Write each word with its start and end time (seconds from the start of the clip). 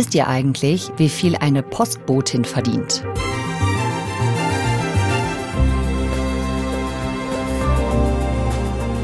Wisst 0.00 0.14
ihr 0.14 0.28
eigentlich, 0.28 0.90
wie 0.96 1.10
viel 1.10 1.36
eine 1.36 1.62
Postbotin 1.62 2.46
verdient? 2.46 3.04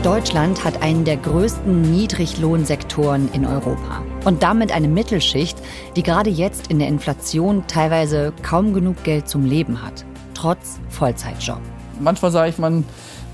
Deutschland 0.02 0.64
hat 0.64 0.80
einen 0.80 1.04
der 1.04 1.18
größten 1.18 1.82
Niedriglohnsektoren 1.82 3.28
in 3.34 3.44
Europa. 3.44 4.02
Und 4.24 4.42
damit 4.42 4.72
eine 4.72 4.88
Mittelschicht, 4.88 5.58
die 5.96 6.02
gerade 6.02 6.30
jetzt 6.30 6.68
in 6.68 6.78
der 6.78 6.88
Inflation 6.88 7.64
teilweise 7.66 8.32
kaum 8.42 8.72
genug 8.72 9.04
Geld 9.04 9.28
zum 9.28 9.44
Leben 9.44 9.82
hat. 9.82 10.06
Trotz 10.32 10.80
Vollzeitjob. 10.88 11.60
Manchmal 12.00 12.30
sage 12.30 12.48
ich, 12.48 12.56
man 12.56 12.84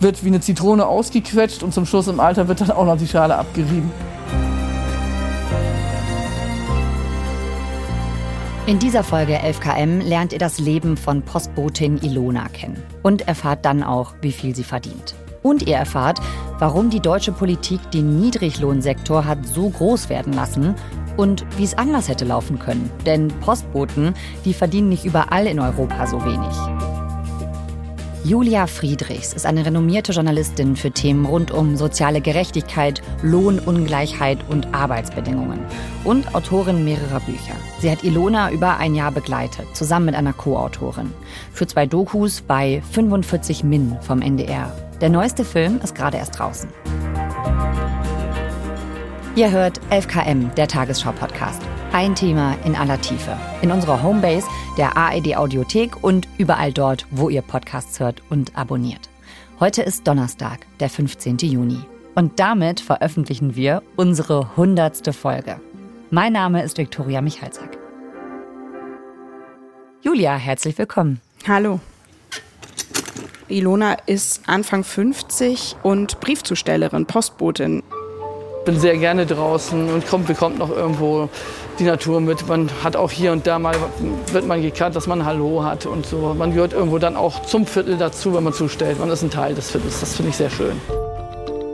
wird 0.00 0.24
wie 0.24 0.28
eine 0.30 0.40
Zitrone 0.40 0.84
ausgequetscht 0.84 1.62
und 1.62 1.72
zum 1.72 1.86
Schluss 1.86 2.08
im 2.08 2.18
Alter 2.18 2.48
wird 2.48 2.60
dann 2.60 2.72
auch 2.72 2.86
noch 2.86 2.98
die 2.98 3.06
Schale 3.06 3.36
abgerieben. 3.36 3.92
In 8.64 8.78
dieser 8.78 9.02
Folge 9.02 9.40
11KM 9.40 10.04
lernt 10.04 10.32
ihr 10.32 10.38
das 10.38 10.60
Leben 10.60 10.96
von 10.96 11.22
Postbotin 11.22 11.98
Ilona 11.98 12.48
kennen 12.48 12.80
und 13.02 13.26
erfahrt 13.26 13.64
dann 13.64 13.82
auch, 13.82 14.14
wie 14.20 14.30
viel 14.30 14.54
sie 14.54 14.62
verdient. 14.62 15.16
Und 15.42 15.66
ihr 15.66 15.74
erfahrt, 15.74 16.20
warum 16.60 16.88
die 16.88 17.00
deutsche 17.00 17.32
Politik 17.32 17.80
den 17.90 18.20
Niedriglohnsektor 18.20 19.24
hat 19.24 19.44
so 19.44 19.68
groß 19.68 20.08
werden 20.08 20.32
lassen 20.32 20.76
und 21.16 21.44
wie 21.58 21.64
es 21.64 21.76
anders 21.76 22.08
hätte 22.08 22.24
laufen 22.24 22.60
können. 22.60 22.88
Denn 23.04 23.28
Postboten, 23.40 24.14
die 24.44 24.54
verdienen 24.54 24.90
nicht 24.90 25.04
überall 25.04 25.48
in 25.48 25.58
Europa 25.58 26.06
so 26.06 26.24
wenig. 26.24 26.91
Julia 28.24 28.68
Friedrichs 28.68 29.32
ist 29.32 29.46
eine 29.46 29.66
renommierte 29.66 30.12
Journalistin 30.12 30.76
für 30.76 30.92
Themen 30.92 31.26
rund 31.26 31.50
um 31.50 31.76
soziale 31.76 32.20
Gerechtigkeit, 32.20 33.02
Lohnungleichheit 33.22 34.38
und 34.48 34.72
Arbeitsbedingungen 34.72 35.58
und 36.04 36.32
Autorin 36.32 36.84
mehrerer 36.84 37.18
Bücher. 37.18 37.56
Sie 37.80 37.90
hat 37.90 38.04
Ilona 38.04 38.52
über 38.52 38.76
ein 38.76 38.94
Jahr 38.94 39.10
begleitet, 39.10 39.66
zusammen 39.74 40.06
mit 40.06 40.14
einer 40.14 40.32
Co-Autorin, 40.32 41.12
für 41.52 41.66
zwei 41.66 41.84
Dokus 41.84 42.42
bei 42.42 42.80
45 42.92 43.64
Min 43.64 43.96
vom 44.00 44.22
NDR. 44.22 44.72
Der 45.00 45.08
neueste 45.08 45.44
Film 45.44 45.80
ist 45.82 45.96
gerade 45.96 46.18
erst 46.18 46.38
draußen. 46.38 46.70
Ihr 49.34 49.50
hört 49.50 49.80
11KM, 49.90 50.54
der 50.54 50.68
Tagesschau-Podcast. 50.68 51.60
Ein 51.94 52.14
Thema 52.14 52.56
in 52.64 52.74
aller 52.74 52.98
Tiefe. 52.98 53.36
In 53.60 53.70
unserer 53.70 54.02
Homebase, 54.02 54.48
der 54.78 54.96
ARD 54.96 55.36
Audiothek 55.36 56.02
und 56.02 56.26
überall 56.38 56.72
dort, 56.72 57.06
wo 57.10 57.28
ihr 57.28 57.42
Podcasts 57.42 58.00
hört 58.00 58.22
und 58.30 58.56
abonniert. 58.56 59.10
Heute 59.60 59.82
ist 59.82 60.08
Donnerstag, 60.08 60.60
der 60.80 60.88
15. 60.88 61.36
Juni. 61.36 61.80
Und 62.14 62.40
damit 62.40 62.80
veröffentlichen 62.80 63.56
wir 63.56 63.82
unsere 63.96 64.48
100. 64.52 65.14
Folge. 65.14 65.60
Mein 66.10 66.32
Name 66.32 66.62
ist 66.62 66.78
Viktoria 66.78 67.20
Michalzack. 67.20 67.76
Julia, 70.00 70.34
herzlich 70.36 70.78
willkommen. 70.78 71.20
Hallo. 71.46 71.78
Ilona 73.48 73.98
ist 74.06 74.40
Anfang 74.46 74.82
50 74.82 75.76
und 75.82 76.20
Briefzustellerin, 76.20 77.04
Postbotin. 77.04 77.82
Ich 78.62 78.66
bin 78.66 78.78
sehr 78.78 78.96
gerne 78.96 79.26
draußen 79.26 79.92
und 79.92 80.06
kommt, 80.06 80.28
bekommt 80.28 80.60
noch 80.60 80.70
irgendwo 80.70 81.28
die 81.80 81.82
Natur 81.82 82.20
mit. 82.20 82.46
Man 82.46 82.70
hat 82.84 82.94
auch 82.94 83.10
hier 83.10 83.32
und 83.32 83.44
da 83.44 83.58
mal, 83.58 83.74
wird 84.30 84.46
man 84.46 84.62
gekannt, 84.62 84.94
dass 84.94 85.08
man 85.08 85.24
Hallo 85.24 85.64
hat 85.64 85.84
und 85.84 86.06
so. 86.06 86.32
Man 86.38 86.54
gehört 86.54 86.72
irgendwo 86.72 86.98
dann 86.98 87.16
auch 87.16 87.42
zum 87.42 87.66
Viertel 87.66 87.96
dazu, 87.96 88.34
wenn 88.34 88.44
man 88.44 88.52
zustellt. 88.52 89.00
Man 89.00 89.10
ist 89.10 89.24
ein 89.24 89.30
Teil 89.30 89.56
des 89.56 89.72
Viertels. 89.72 89.98
Das 89.98 90.14
finde 90.14 90.30
ich 90.30 90.36
sehr 90.36 90.48
schön. 90.48 90.80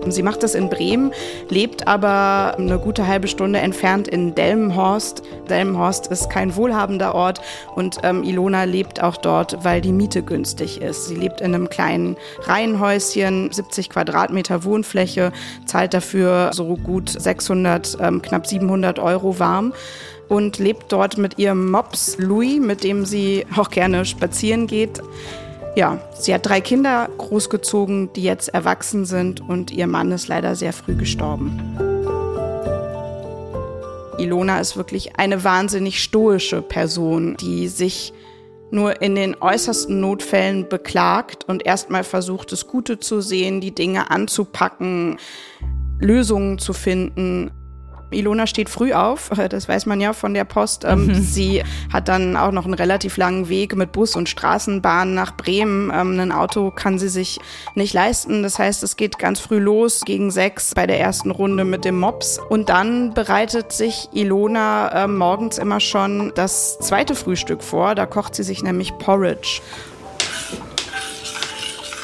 Sie 0.06 0.22
macht 0.22 0.42
das 0.42 0.54
in 0.54 0.70
Bremen, 0.70 1.12
lebt 1.48 1.86
aber 1.86 2.56
eine 2.56 2.78
gute 2.78 3.06
halbe 3.06 3.28
Stunde 3.28 3.58
entfernt 3.58 4.08
in 4.08 4.34
Delmenhorst. 4.34 5.22
Delmenhorst 5.50 6.06
ist 6.06 6.30
kein 6.30 6.56
wohlhabender 6.56 7.14
Ort 7.14 7.40
und 7.74 7.98
ähm, 8.04 8.22
Ilona 8.22 8.64
lebt 8.64 9.02
auch 9.02 9.16
dort, 9.16 9.64
weil 9.64 9.80
die 9.80 9.92
Miete 9.92 10.22
günstig 10.22 10.80
ist. 10.80 11.08
Sie 11.08 11.14
lebt 11.14 11.40
in 11.40 11.54
einem 11.54 11.68
kleinen 11.68 12.16
Reihenhäuschen, 12.42 13.52
70 13.52 13.90
Quadratmeter 13.90 14.64
Wohnfläche, 14.64 15.32
zahlt 15.66 15.92
dafür 15.94 16.50
so 16.54 16.76
gut 16.76 17.10
600, 17.10 17.98
ähm, 18.00 18.22
knapp 18.22 18.46
700 18.46 18.98
Euro 18.98 19.38
warm 19.38 19.74
und 20.28 20.58
lebt 20.58 20.92
dort 20.92 21.18
mit 21.18 21.38
ihrem 21.38 21.70
Mops 21.70 22.16
Louis, 22.18 22.60
mit 22.60 22.84
dem 22.84 23.04
sie 23.04 23.46
auch 23.56 23.70
gerne 23.70 24.04
spazieren 24.04 24.66
geht. 24.66 25.02
Ja, 25.78 26.00
sie 26.12 26.34
hat 26.34 26.44
drei 26.44 26.60
Kinder 26.60 27.08
großgezogen, 27.18 28.12
die 28.14 28.24
jetzt 28.24 28.48
erwachsen 28.48 29.04
sind 29.04 29.40
und 29.48 29.70
ihr 29.70 29.86
Mann 29.86 30.10
ist 30.10 30.26
leider 30.26 30.56
sehr 30.56 30.72
früh 30.72 30.96
gestorben. 30.96 31.56
Ilona 34.18 34.58
ist 34.58 34.76
wirklich 34.76 35.20
eine 35.20 35.44
wahnsinnig 35.44 36.02
stoische 36.02 36.62
Person, 36.62 37.36
die 37.36 37.68
sich 37.68 38.12
nur 38.72 39.00
in 39.00 39.14
den 39.14 39.36
äußersten 39.40 40.00
Notfällen 40.00 40.68
beklagt 40.68 41.44
und 41.46 41.64
erstmal 41.64 42.02
versucht, 42.02 42.50
das 42.50 42.66
Gute 42.66 42.98
zu 42.98 43.20
sehen, 43.20 43.60
die 43.60 43.72
Dinge 43.72 44.10
anzupacken, 44.10 45.18
Lösungen 46.00 46.58
zu 46.58 46.72
finden. 46.72 47.52
Ilona 48.10 48.46
steht 48.46 48.68
früh 48.68 48.92
auf, 48.92 49.30
das 49.50 49.68
weiß 49.68 49.86
man 49.86 50.00
ja 50.00 50.12
von 50.12 50.34
der 50.34 50.44
Post. 50.44 50.84
Ähm, 50.84 51.06
mhm. 51.06 51.14
Sie 51.14 51.62
hat 51.92 52.08
dann 52.08 52.36
auch 52.36 52.52
noch 52.52 52.64
einen 52.64 52.74
relativ 52.74 53.16
langen 53.16 53.48
Weg 53.48 53.76
mit 53.76 53.92
Bus 53.92 54.16
und 54.16 54.28
Straßenbahn 54.28 55.14
nach 55.14 55.36
Bremen. 55.36 55.90
Ähm, 55.94 56.18
ein 56.18 56.32
Auto 56.32 56.70
kann 56.70 56.98
sie 56.98 57.08
sich 57.08 57.38
nicht 57.74 57.94
leisten. 57.94 58.42
Das 58.42 58.58
heißt, 58.58 58.82
es 58.82 58.96
geht 58.96 59.18
ganz 59.18 59.40
früh 59.40 59.58
los, 59.58 60.02
gegen 60.04 60.30
sechs 60.30 60.74
bei 60.74 60.86
der 60.86 61.00
ersten 61.00 61.30
Runde 61.30 61.64
mit 61.64 61.84
dem 61.84 61.98
Mops. 61.98 62.40
Und 62.48 62.68
dann 62.68 63.14
bereitet 63.14 63.72
sich 63.72 64.08
Ilona 64.12 65.04
ähm, 65.04 65.16
morgens 65.16 65.58
immer 65.58 65.80
schon 65.80 66.32
das 66.34 66.78
zweite 66.78 67.14
Frühstück 67.14 67.62
vor. 67.62 67.94
Da 67.94 68.06
kocht 68.06 68.34
sie 68.34 68.42
sich 68.42 68.62
nämlich 68.62 68.96
Porridge. 68.98 69.60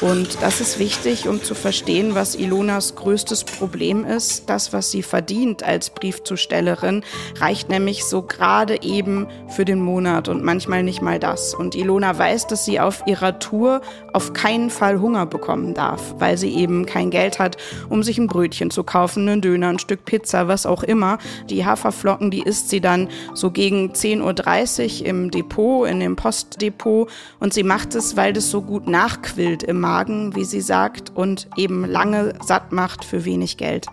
Und 0.05 0.43
das 0.43 0.61
ist 0.61 0.77
wichtig, 0.77 1.27
um 1.27 1.41
zu 1.41 1.55
verstehen, 1.55 2.13
was 2.13 2.35
Ilonas 2.35 2.93
größtes 2.93 3.43
Problem 3.43 4.05
ist. 4.05 4.47
Das, 4.47 4.71
was 4.71 4.91
sie 4.91 5.01
verdient 5.01 5.63
als 5.63 5.89
Briefzustellerin, 5.89 7.03
reicht 7.39 7.69
nämlich 7.69 8.05
so 8.05 8.21
gerade 8.21 8.83
eben 8.83 9.25
für 9.47 9.65
den 9.65 9.81
Monat 9.81 10.27
und 10.27 10.43
manchmal 10.43 10.83
nicht 10.83 11.01
mal 11.01 11.17
das. 11.17 11.55
Und 11.55 11.73
Ilona 11.73 12.15
weiß, 12.15 12.45
dass 12.45 12.65
sie 12.65 12.79
auf 12.79 13.01
ihrer 13.07 13.39
Tour 13.39 13.81
auf 14.13 14.33
keinen 14.33 14.69
Fall 14.69 15.01
Hunger 15.01 15.25
bekommen 15.25 15.73
darf, 15.73 16.13
weil 16.19 16.37
sie 16.37 16.53
eben 16.53 16.85
kein 16.85 17.09
Geld 17.09 17.39
hat, 17.39 17.57
um 17.89 18.03
sich 18.03 18.19
ein 18.19 18.27
Brötchen 18.27 18.69
zu 18.69 18.83
kaufen, 18.83 19.27
einen 19.27 19.41
Döner, 19.41 19.69
ein 19.69 19.79
Stück 19.79 20.05
Pizza, 20.05 20.47
was 20.47 20.67
auch 20.67 20.83
immer. 20.83 21.17
Die 21.49 21.65
Haferflocken, 21.65 22.29
die 22.29 22.43
isst 22.43 22.69
sie 22.69 22.79
dann 22.79 23.09
so 23.33 23.49
gegen 23.49 23.93
10.30 23.93 25.01
Uhr 25.01 25.07
im 25.07 25.31
Depot, 25.31 25.89
in 25.89 25.99
dem 25.99 26.15
Postdepot. 26.15 27.09
Und 27.39 27.55
sie 27.55 27.63
macht 27.63 27.95
es, 27.95 28.15
weil 28.15 28.33
das 28.33 28.51
so 28.51 28.61
gut 28.61 28.87
nachquillt 28.87 29.63
im 29.63 29.79
Magen, 29.95 30.35
wie 30.35 30.43
sie 30.43 30.59
sagt, 30.59 31.13
und 31.15 31.47
eben 31.55 31.85
lange 31.85 32.33
satt 32.45 32.73
macht 32.73 33.05
für 33.05 33.23
wenig 33.23 33.55
Geld. 33.55 33.85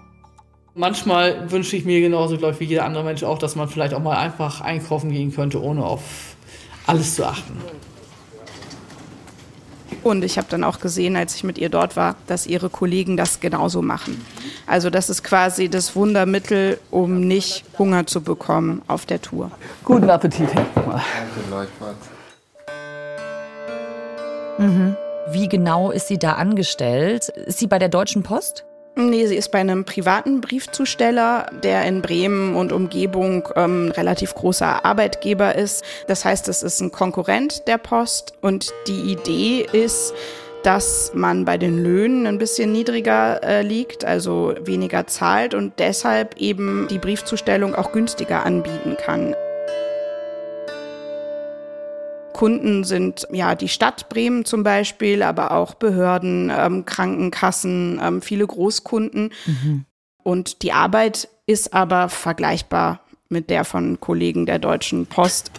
Manchmal 0.74 1.48
wünsche 1.52 1.76
ich 1.76 1.84
mir 1.84 2.00
genauso, 2.00 2.36
glaube 2.38 2.54
ich, 2.54 2.60
wie 2.60 2.64
jeder 2.64 2.84
andere 2.84 3.04
Mensch 3.04 3.22
auch, 3.22 3.38
dass 3.38 3.54
man 3.54 3.68
vielleicht 3.68 3.94
auch 3.94 4.02
mal 4.02 4.16
einfach 4.16 4.60
einkaufen 4.62 5.12
gehen 5.12 5.32
könnte, 5.32 5.62
ohne 5.62 5.84
auf 5.84 6.02
alles 6.88 7.14
zu 7.14 7.24
achten. 7.24 7.56
Und 10.02 10.24
ich 10.24 10.38
habe 10.38 10.48
dann 10.50 10.64
auch 10.64 10.80
gesehen, 10.80 11.14
als 11.14 11.36
ich 11.36 11.44
mit 11.44 11.56
ihr 11.58 11.68
dort 11.68 11.94
war, 11.94 12.16
dass 12.26 12.48
ihre 12.48 12.68
Kollegen 12.68 13.16
das 13.16 13.38
genauso 13.38 13.80
machen. 13.80 14.20
Also 14.66 14.90
das 14.90 15.08
ist 15.08 15.22
quasi 15.22 15.68
das 15.68 15.94
Wundermittel, 15.94 16.80
um 16.90 17.20
nicht 17.20 17.64
Hunger 17.78 18.08
zu 18.08 18.22
bekommen 18.22 18.82
auf 18.88 19.06
der 19.06 19.22
Tour. 19.22 19.52
Guten 19.84 20.10
Appetit. 20.10 20.48
Danke, 20.52 20.98
Mhm. 24.58 24.96
Wie 25.28 25.48
genau 25.48 25.90
ist 25.90 26.08
sie 26.08 26.18
da 26.18 26.32
angestellt? 26.32 27.28
Ist 27.28 27.58
sie 27.58 27.66
bei 27.66 27.78
der 27.78 27.88
Deutschen 27.88 28.22
Post? 28.22 28.64
Nee, 28.94 29.26
sie 29.26 29.36
ist 29.36 29.50
bei 29.50 29.58
einem 29.58 29.86
privaten 29.86 30.42
Briefzusteller, 30.42 31.46
der 31.62 31.84
in 31.84 32.02
Bremen 32.02 32.56
und 32.56 32.72
Umgebung 32.72 33.48
ähm, 33.56 33.90
relativ 33.96 34.34
großer 34.34 34.84
Arbeitgeber 34.84 35.54
ist. 35.54 35.82
Das 36.08 36.26
heißt, 36.26 36.48
es 36.48 36.62
ist 36.62 36.80
ein 36.80 36.92
Konkurrent 36.92 37.66
der 37.68 37.78
Post 37.78 38.34
und 38.42 38.70
die 38.88 39.12
Idee 39.12 39.66
ist, 39.72 40.12
dass 40.62 41.12
man 41.14 41.46
bei 41.46 41.56
den 41.56 41.82
Löhnen 41.82 42.26
ein 42.26 42.38
bisschen 42.38 42.70
niedriger 42.70 43.42
äh, 43.42 43.62
liegt, 43.62 44.04
also 44.04 44.54
weniger 44.60 45.06
zahlt 45.06 45.54
und 45.54 45.78
deshalb 45.78 46.36
eben 46.36 46.86
die 46.90 46.98
Briefzustellung 46.98 47.74
auch 47.74 47.92
günstiger 47.92 48.44
anbieten 48.44 48.96
kann. 49.02 49.34
Kunden 52.42 52.82
sind 52.82 53.28
ja 53.30 53.54
die 53.54 53.68
Stadt 53.68 54.08
Bremen 54.08 54.44
zum 54.44 54.64
Beispiel, 54.64 55.22
aber 55.22 55.52
auch 55.52 55.74
Behörden, 55.74 56.50
ähm, 56.52 56.84
Krankenkassen, 56.84 58.00
ähm, 58.02 58.20
viele 58.20 58.44
Großkunden. 58.44 59.30
Mhm. 59.46 59.84
Und 60.24 60.64
die 60.64 60.72
Arbeit 60.72 61.28
ist 61.46 61.72
aber 61.72 62.08
vergleichbar 62.08 63.02
mit 63.28 63.48
der 63.48 63.64
von 63.64 64.00
Kollegen 64.00 64.44
der 64.44 64.58
Deutschen 64.58 65.06
Post. 65.06 65.52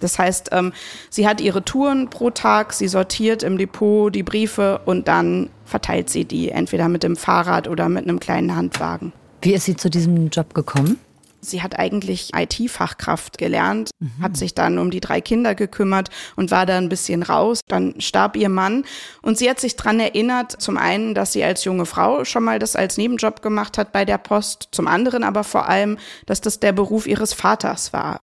Das 0.00 0.18
heißt, 0.18 0.50
ähm, 0.52 0.74
sie 1.08 1.26
hat 1.26 1.40
ihre 1.40 1.64
Touren 1.64 2.10
pro 2.10 2.28
Tag, 2.28 2.74
sie 2.74 2.88
sortiert 2.88 3.42
im 3.42 3.56
Depot 3.56 4.14
die 4.14 4.22
Briefe 4.22 4.82
und 4.84 5.08
dann 5.08 5.48
verteilt 5.64 6.10
sie 6.10 6.26
die 6.26 6.50
entweder 6.50 6.90
mit 6.90 7.04
dem 7.04 7.16
Fahrrad 7.16 7.68
oder 7.68 7.88
mit 7.88 8.04
einem 8.04 8.20
kleinen 8.20 8.54
Handwagen. 8.54 9.14
Wie 9.40 9.54
ist 9.54 9.64
sie 9.64 9.76
zu 9.76 9.88
diesem 9.88 10.28
Job 10.28 10.52
gekommen? 10.52 10.98
Sie 11.40 11.62
hat 11.62 11.78
eigentlich 11.78 12.30
IT-Fachkraft 12.34 13.38
gelernt, 13.38 13.90
mhm. 13.98 14.22
hat 14.22 14.36
sich 14.36 14.54
dann 14.54 14.78
um 14.78 14.90
die 14.90 15.00
drei 15.00 15.20
Kinder 15.20 15.54
gekümmert 15.54 16.10
und 16.36 16.50
war 16.50 16.66
da 16.66 16.76
ein 16.76 16.88
bisschen 16.88 17.22
raus. 17.22 17.60
Dann 17.68 18.00
starb 18.00 18.36
ihr 18.36 18.48
Mann 18.48 18.84
und 19.22 19.38
sie 19.38 19.48
hat 19.48 19.60
sich 19.60 19.76
dran 19.76 20.00
erinnert, 20.00 20.60
zum 20.60 20.76
einen, 20.76 21.14
dass 21.14 21.32
sie 21.32 21.44
als 21.44 21.64
junge 21.64 21.86
Frau 21.86 22.24
schon 22.24 22.44
mal 22.44 22.58
das 22.58 22.76
als 22.76 22.96
Nebenjob 22.96 23.42
gemacht 23.42 23.78
hat 23.78 23.92
bei 23.92 24.04
der 24.04 24.18
Post, 24.18 24.68
zum 24.72 24.86
anderen 24.86 25.24
aber 25.24 25.44
vor 25.44 25.68
allem, 25.68 25.98
dass 26.26 26.40
das 26.40 26.60
der 26.60 26.72
Beruf 26.72 27.06
ihres 27.06 27.32
Vaters 27.32 27.92
war. 27.92 28.18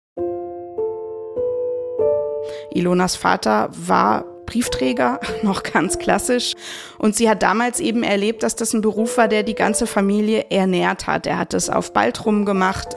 Ilonas 2.71 3.15
Vater 3.15 3.69
war 3.71 4.25
Briefträger, 4.49 5.19
noch 5.43 5.63
ganz 5.63 5.99
klassisch. 5.99 6.55
Und 6.97 7.15
sie 7.15 7.29
hat 7.29 7.43
damals 7.43 7.79
eben 7.79 8.03
erlebt, 8.03 8.43
dass 8.43 8.55
das 8.55 8.73
ein 8.73 8.81
Beruf 8.81 9.17
war, 9.17 9.27
der 9.27 9.43
die 9.43 9.55
ganze 9.55 9.85
Familie 9.85 10.47
ernährt 10.49 11.07
hat. 11.07 11.27
Er 11.27 11.37
hat 11.37 11.53
es 11.53 11.69
auf 11.69 11.93
Baltrum 11.93 12.45
gemacht. 12.45 12.95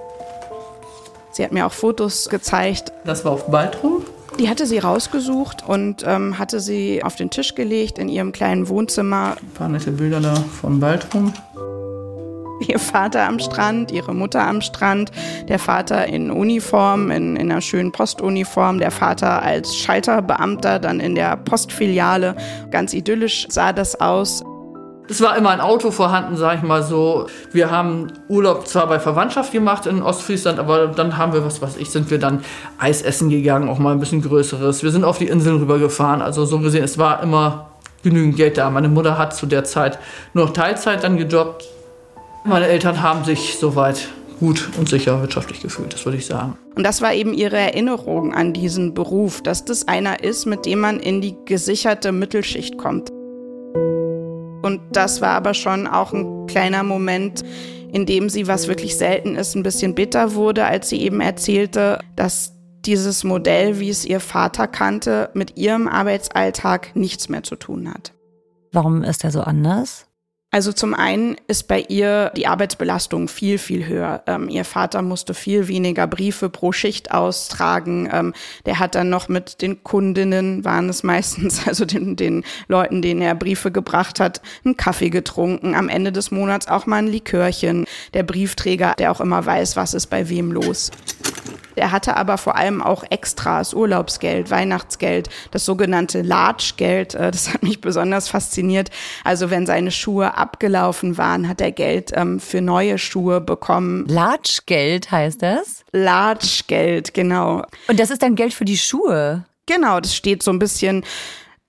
Sie 1.31 1.45
hat 1.45 1.53
mir 1.53 1.67
auch 1.67 1.73
Fotos 1.73 2.29
gezeigt. 2.29 2.93
Das 3.05 3.25
war 3.25 3.33
auf 3.33 3.47
Baltrum? 3.49 4.03
Die 4.39 4.49
hatte 4.49 4.67
sie 4.67 4.79
rausgesucht 4.79 5.63
und 5.67 6.05
ähm, 6.07 6.39
hatte 6.39 6.59
sie 6.61 7.03
auf 7.05 7.17
den 7.17 7.29
Tisch 7.29 7.55
gelegt 7.55 7.99
in 7.99 8.09
ihrem 8.09 8.33
kleinen 8.33 8.69
Wohnzimmer. 8.69 9.37
Ein 9.41 9.51
paar 9.51 9.69
nette 9.69 9.91
Bilder 9.91 10.21
da 10.21 10.35
von 10.35 10.81
Baltrum. 10.81 11.35
Ihr 12.61 12.79
Vater 12.79 13.27
am 13.27 13.39
Strand, 13.39 13.91
ihre 13.91 14.15
Mutter 14.15 14.47
am 14.47 14.61
Strand, 14.61 15.11
der 15.49 15.59
Vater 15.59 16.07
in 16.07 16.31
Uniform, 16.31 17.11
in, 17.11 17.37
in 17.37 17.51
einer 17.51 17.61
schönen 17.61 17.93
Postuniform, 17.93 18.79
der 18.79 18.91
Vater 18.91 19.43
als 19.43 19.77
Schalterbeamter, 19.77 20.79
dann 20.79 21.01
in 21.01 21.15
der 21.15 21.37
Postfiliale. 21.37 22.37
Ganz 22.71 22.95
idyllisch 22.95 23.47
sah 23.49 23.73
das 23.73 24.01
aus. 24.01 24.45
Es 25.09 25.21
war 25.21 25.37
immer 25.37 25.51
ein 25.51 25.61
Auto 25.61 25.91
vorhanden, 25.91 26.37
sag 26.37 26.59
ich 26.59 26.63
mal 26.63 26.83
so. 26.83 27.27
Wir 27.53 27.71
haben 27.71 28.13
Urlaub 28.29 28.67
zwar 28.69 28.87
bei 28.87 29.01
Verwandtschaft 29.01 29.53
gemacht 29.53 29.87
in 29.87 30.01
Ostfriesland, 30.01 30.59
aber 30.59 30.87
dann 30.87 31.19
haben 31.19 31.33
wir, 31.33 31.45
was 31.45 31.61
weiß 31.61 31.77
ich, 31.77 31.91
sind 31.91 32.11
wir 32.11 32.19
dann 32.19 32.45
Eis 32.79 33.03
essen 33.03 33.29
gegangen, 33.29 33.69
auch 33.69 33.79
mal 33.79 33.93
ein 33.93 34.01
bisschen 34.01 34.23
größeres. 34.23 34.83
Wir 34.83 34.91
sind 34.91 35.05
auf 35.05 35.19
die 35.19 35.27
Inseln 35.27 35.59
rübergefahren. 35.59 36.23
Also 36.23 36.45
so 36.45 36.61
gesehen, 36.61 36.85
es 36.85 36.99
war 36.99 37.23
immer 37.23 37.73
genügend 38.03 38.37
Geld 38.37 38.57
da. 38.59 38.71
Meine 38.71 38.89
Mutter 38.89 39.19
hat 39.19 39.35
zu 39.35 39.47
der 39.47 39.65
Zeit 39.65 39.99
nur 40.35 40.47
noch 40.47 40.53
Teilzeit 40.53 41.03
dann 41.03 41.17
gejobbt. 41.17 41.69
Meine 42.45 42.67
Eltern 42.67 43.01
haben 43.01 43.25
sich 43.25 43.57
soweit 43.59 44.09
gut 44.41 44.71
und 44.77 44.89
sicher 44.89 45.21
wirtschaftlich 45.21 45.61
gefühlt, 45.61 45.95
das 45.95 46.05
würde 46.05 46.19
ich 46.19 46.27
sagen. 46.27 46.59
Und 46.75 46.83
das 46.83 47.01
war 47.01 47.15
eben 47.15 47.33
ihre 47.33 47.57
Erinnerung 47.57 48.35
an 48.35 48.53
diesen 48.53 48.95
Beruf, 48.95 49.43
dass 49.43 49.65
das 49.65 49.87
einer 49.87 50.25
ist, 50.25 50.47
mit 50.47 50.67
dem 50.67 50.81
man 50.81 50.99
in 50.99 51.21
die 51.21 51.37
gesicherte 51.45 52.11
Mittelschicht 52.11 52.79
kommt. 52.79 53.11
Und 54.63 54.81
das 54.91 55.21
war 55.21 55.31
aber 55.31 55.55
schon 55.55 55.87
auch 55.87 56.13
ein 56.13 56.47
kleiner 56.49 56.83
Moment, 56.83 57.45
in 57.93 58.07
dem 58.07 58.29
sie, 58.29 58.49
was 58.49 58.67
wirklich 58.67 58.97
selten 58.97 59.37
ist, 59.37 59.55
ein 59.55 59.63
bisschen 59.63 59.95
bitter 59.95 60.35
wurde, 60.35 60.65
als 60.65 60.89
sie 60.89 61.01
eben 61.03 61.21
erzählte, 61.21 62.01
dass 62.17 62.55
dieses 62.85 63.23
Modell, 63.23 63.79
wie 63.79 63.91
es 63.91 64.05
ihr 64.05 64.19
Vater 64.19 64.67
kannte, 64.67 65.31
mit 65.35 65.57
ihrem 65.57 65.87
Arbeitsalltag 65.87 66.97
nichts 66.97 67.29
mehr 67.29 67.45
zu 67.45 67.55
tun 67.55 67.89
hat. 67.93 68.13
Warum 68.73 69.05
ist 69.05 69.23
er 69.23 69.31
so 69.31 69.43
anders? 69.43 70.07
Also 70.55 70.71
zum 70.71 70.93
einen 70.93 71.37
ist 71.49 71.67
bei 71.67 71.81
ihr 71.81 72.31
die 72.37 72.47
Arbeitsbelastung 72.47 73.29
viel, 73.29 73.57
viel 73.57 73.87
höher. 73.87 74.23
Ähm, 74.27 74.51
ihr 74.51 74.67
Vater 74.67 75.01
musste 75.01 75.33
viel 75.33 75.67
weniger 75.67 76.07
Briefe 76.07 76.51
pro 76.51 76.73
Schicht 76.73 77.11
austragen. 77.11 78.07
Ähm, 78.13 78.35
der 78.67 78.79
hat 78.79 78.95
dann 78.95 79.09
noch 79.09 79.31
mit 79.31 79.63
den 79.63 79.83
Kundinnen, 79.83 80.63
waren 80.63 80.91
es 80.91 81.05
meistens, 81.05 81.67
also 81.67 81.87
den, 81.87 82.17
den 82.17 82.45
Leuten, 82.69 83.01
denen 83.01 83.23
er 83.23 83.35
Briefe 83.35 83.71
gebracht 83.71 84.21
hat, 84.21 84.43
einen 84.63 84.77
Kaffee 84.77 85.09
getrunken. 85.09 85.75
Am 85.75 85.89
Ende 85.89 86.13
des 86.13 86.31
Monats 86.31 86.69
auch 86.69 86.85
mal 86.85 86.97
ein 86.97 87.07
Likörchen. 87.07 87.87
Der 88.13 88.23
Briefträger, 88.23 88.95
der 88.99 89.11
auch 89.11 89.23
immer 89.23 89.47
weiß, 89.47 89.77
was 89.77 89.95
ist 89.95 90.09
bei 90.09 90.29
wem 90.29 90.53
los. 90.53 90.91
Er 91.75 91.93
hatte 91.93 92.17
aber 92.17 92.39
vor 92.39 92.57
allem 92.57 92.83
auch 92.83 93.05
Extras, 93.11 93.75
Urlaubsgeld, 93.75 94.51
Weihnachtsgeld, 94.51 95.29
das 95.51 95.65
sogenannte 95.65 96.23
Large-Geld. 96.23 97.15
Äh, 97.15 97.31
das 97.31 97.53
hat 97.53 97.63
mich 97.63 97.81
besonders 97.81 98.29
fasziniert. 98.29 98.91
Also 99.25 99.51
wenn 99.51 99.67
seine 99.67 99.91
Schuhe 99.91 100.37
abgelaufen 100.37 101.19
waren, 101.19 101.49
hat 101.49 101.61
er 101.61 101.73
Geld 101.73 102.13
ähm, 102.15 102.41
für 102.41 102.61
neue 102.61 102.99
Schuhe 102.99 103.41
bekommen. 103.41 104.07
Large-Geld 104.09 105.11
heißt 105.11 105.43
das? 105.43 105.85
Large-Geld, 105.93 107.15
genau. 107.15 107.63
Und 107.89 107.99
das 107.99 108.11
ist 108.11 108.23
dann 108.23 108.35
Geld 108.35 108.55
für 108.55 108.65
die 108.65 108.79
Schuhe? 108.79 109.45
Genau, 109.67 110.01
das 110.01 110.15
steht 110.15 110.43
so 110.43 110.51
ein 110.51 110.59
bisschen 110.59 111.05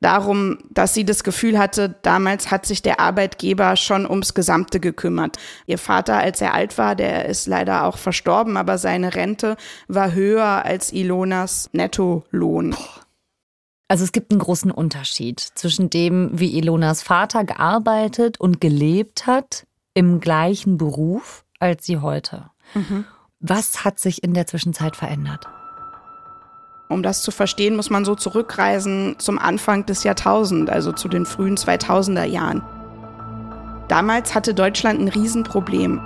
darum, 0.04 0.58
dass 0.70 0.94
sie 0.94 1.06
das 1.06 1.24
Gefühl 1.24 1.58
hatte, 1.58 1.96
damals 2.02 2.52
hat 2.52 2.66
sich 2.66 2.82
der 2.82 3.00
Arbeitgeber 3.00 3.76
schon 3.76 4.10
ums 4.10 4.34
Gesamte 4.34 4.80
gekümmert. 4.80 5.38
Ihr 5.66 5.78
Vater, 5.78 6.18
als 6.18 6.42
er 6.42 6.54
alt 6.54 6.78
war, 6.78 6.96
der 6.96 7.26
ist 7.26 7.48
leider 7.48 7.86
auch 7.86 7.98
verstorben, 7.98 8.58
aber 8.58 8.78
seine 8.78 9.16
Rente 9.16 9.58
war 9.88 10.14
höher 10.14 10.66
als 10.66 10.92
Ilonas 10.92 11.70
Nettolohn. 11.74 12.76
Also 13.88 14.04
es 14.04 14.12
gibt 14.12 14.32
einen 14.32 14.40
großen 14.40 14.72
Unterschied 14.72 15.40
zwischen 15.40 15.90
dem, 15.90 16.32
wie 16.34 16.58
Ilonas 16.58 17.04
Vater 17.04 17.44
gearbeitet 17.44 18.40
und 18.40 18.60
gelebt 18.60 19.28
hat 19.28 19.68
im 19.94 20.20
gleichen 20.20 20.78
Beruf 20.78 21.44
als 21.60 21.86
sie 21.86 22.00
heute. 22.00 22.50
Mhm. 22.74 23.06
Was 23.40 23.86
hat 23.86 24.00
sich 24.00 24.24
in 24.24 24.34
der 24.34 24.48
Zwischenzeit 24.48 24.96
verändert? 24.96 25.48
Um 26.94 27.02
das 27.02 27.24
zu 27.24 27.32
verstehen, 27.32 27.76
muss 27.76 27.90
man 27.90 28.06
so 28.06 28.14
zurückreisen 28.14 29.16
zum 29.18 29.40
Anfang 29.40 29.86
des 29.86 30.04
Jahrtausends, 30.04 30.72
also 30.72 30.92
zu 30.92 31.08
den 31.08 31.26
frühen 31.26 31.58
2000er 31.58 32.24
Jahren. 32.24 32.62
Damals 33.88 34.36
hatte 34.36 34.54
Deutschland 34.54 35.02
ein 35.02 35.08
Riesenproblem. 35.08 36.00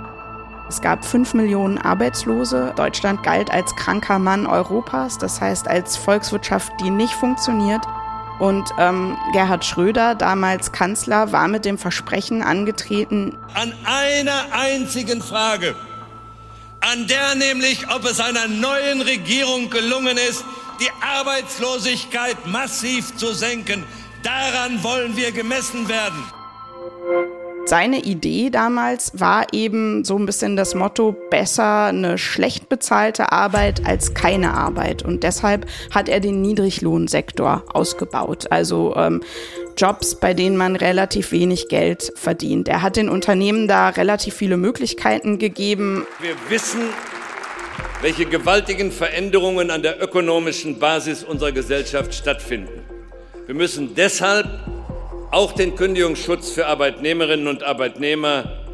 Es 0.68 0.80
gab 0.80 1.04
fünf 1.04 1.34
Millionen 1.34 1.78
Arbeitslose. 1.78 2.72
Deutschland 2.76 3.22
galt 3.22 3.50
als 3.50 3.74
kranker 3.76 4.18
Mann 4.18 4.46
Europas, 4.46 5.18
das 5.18 5.40
heißt 5.40 5.68
als 5.68 5.96
Volkswirtschaft, 5.96 6.72
die 6.80 6.90
nicht 6.90 7.12
funktioniert. 7.12 7.82
Und 8.38 8.70
ähm, 8.78 9.16
Gerhard 9.32 9.64
Schröder, 9.64 10.14
damals 10.14 10.72
Kanzler, 10.72 11.32
war 11.32 11.48
mit 11.48 11.64
dem 11.64 11.76
Versprechen 11.76 12.42
angetreten. 12.42 13.36
An 13.54 13.72
einer 13.84 14.46
einzigen 14.52 15.20
Frage, 15.20 15.74
an 16.80 17.06
der 17.08 17.34
nämlich, 17.34 17.90
ob 17.94 18.04
es 18.04 18.20
einer 18.20 18.48
neuen 18.48 19.02
Regierung 19.02 19.68
gelungen 19.70 20.16
ist, 20.16 20.44
die 20.80 20.90
Arbeitslosigkeit 21.00 22.46
massiv 22.46 23.16
zu 23.16 23.34
senken. 23.34 23.84
Daran 24.22 24.82
wollen 24.82 25.16
wir 25.16 25.32
gemessen 25.32 25.88
werden. 25.88 26.24
Seine 27.68 27.98
Idee 27.98 28.48
damals 28.48 29.12
war 29.20 29.46
eben 29.52 30.02
so 30.02 30.16
ein 30.16 30.24
bisschen 30.24 30.56
das 30.56 30.74
Motto, 30.74 31.14
besser 31.28 31.84
eine 31.84 32.16
schlecht 32.16 32.70
bezahlte 32.70 33.30
Arbeit 33.30 33.86
als 33.86 34.14
keine 34.14 34.54
Arbeit. 34.54 35.02
Und 35.02 35.22
deshalb 35.22 35.66
hat 35.90 36.08
er 36.08 36.20
den 36.20 36.40
Niedriglohnsektor 36.40 37.64
ausgebaut. 37.68 38.46
Also 38.50 38.96
ähm, 38.96 39.22
Jobs, 39.76 40.14
bei 40.14 40.32
denen 40.32 40.56
man 40.56 40.76
relativ 40.76 41.30
wenig 41.30 41.68
Geld 41.68 42.10
verdient. 42.16 42.68
Er 42.68 42.80
hat 42.80 42.96
den 42.96 43.10
Unternehmen 43.10 43.68
da 43.68 43.90
relativ 43.90 44.32
viele 44.32 44.56
Möglichkeiten 44.56 45.38
gegeben. 45.38 46.06
Wir 46.20 46.36
wissen, 46.48 46.80
welche 48.00 48.26
gewaltigen 48.26 48.92
Veränderungen 48.92 49.70
an 49.70 49.82
der 49.82 50.02
ökonomischen 50.02 50.78
Basis 50.78 51.24
unserer 51.24 51.52
Gesellschaft 51.52 52.14
stattfinden. 52.14 52.84
Wir 53.46 53.54
müssen 53.54 53.94
deshalb 53.94 54.46
auch 55.30 55.52
den 55.52 55.74
Kündigungsschutz 55.74 56.50
für 56.50 56.66
Arbeitnehmerinnen 56.66 57.48
und 57.48 57.62
Arbeitnehmer 57.62 58.64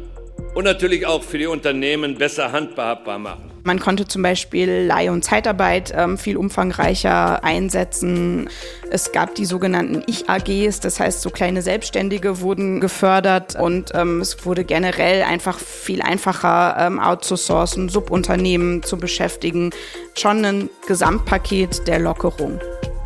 und 0.53 0.63
natürlich 0.63 1.05
auch 1.05 1.23
für 1.23 1.37
die 1.37 1.47
Unternehmen 1.47 2.15
besser 2.17 2.51
handhabbar 2.51 3.19
machen. 3.19 3.54
Man 3.65 3.79
konnte 3.79 4.07
zum 4.07 4.21
Beispiel 4.21 4.85
Leih- 4.87 5.09
und 5.09 5.25
Zeitarbeit 5.25 5.91
ähm, 5.97 6.19
viel 6.19 6.37
umfangreicher 6.37 7.43
einsetzen. 7.43 8.47
Es 8.91 9.11
gab 9.11 9.33
die 9.33 9.45
sogenannten 9.45 10.03
Ich-AGs, 10.05 10.81
das 10.81 10.99
heißt, 10.99 11.23
so 11.23 11.31
kleine 11.31 11.63
Selbstständige 11.63 12.41
wurden 12.41 12.79
gefördert 12.79 13.59
und 13.59 13.91
ähm, 13.95 14.21
es 14.21 14.45
wurde 14.45 14.65
generell 14.65 15.23
einfach 15.23 15.57
viel 15.57 16.03
einfacher 16.03 16.75
ähm, 16.79 16.99
outzusourcen, 16.99 17.89
Subunternehmen 17.89 18.83
zu 18.83 18.97
beschäftigen. 18.97 19.71
Schon 20.15 20.45
ein 20.45 20.69
Gesamtpaket 20.85 21.87
der 21.87 21.97
Lockerung. 21.97 22.59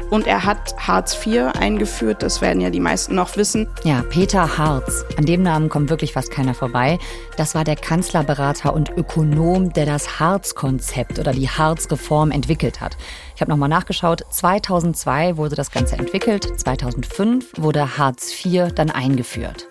Und 0.09 0.25
er 0.25 0.43
hat 0.43 0.75
Hartz 0.77 1.15
IV 1.25 1.51
eingeführt, 1.59 2.23
das 2.23 2.41
werden 2.41 2.61
ja 2.61 2.69
die 2.69 2.79
meisten 2.79 3.13
noch 3.13 3.37
wissen. 3.37 3.67
Ja, 3.83 4.03
Peter 4.09 4.57
Hartz. 4.57 5.05
An 5.17 5.25
dem 5.25 5.43
Namen 5.43 5.69
kommt 5.69 5.89
wirklich 5.89 6.13
fast 6.13 6.31
keiner 6.31 6.55
vorbei. 6.55 6.97
Das 7.37 7.53
war 7.53 7.63
der 7.63 7.75
Kanzlerberater 7.75 8.73
und 8.73 8.89
Ökonom, 8.89 9.71
der 9.73 9.85
das 9.85 10.19
Hartz-Konzept 10.19 11.19
oder 11.19 11.31
die 11.31 11.47
Hartz-Reform 11.47 12.31
entwickelt 12.31 12.81
hat. 12.81 12.97
Ich 13.35 13.41
habe 13.41 13.51
nochmal 13.51 13.69
nachgeschaut. 13.69 14.23
2002 14.31 15.37
wurde 15.37 15.55
das 15.55 15.71
Ganze 15.71 15.95
entwickelt. 15.95 16.59
2005 16.59 17.51
wurde 17.57 17.97
Hartz 17.97 18.33
IV 18.43 18.73
dann 18.73 18.89
eingeführt. 18.89 19.67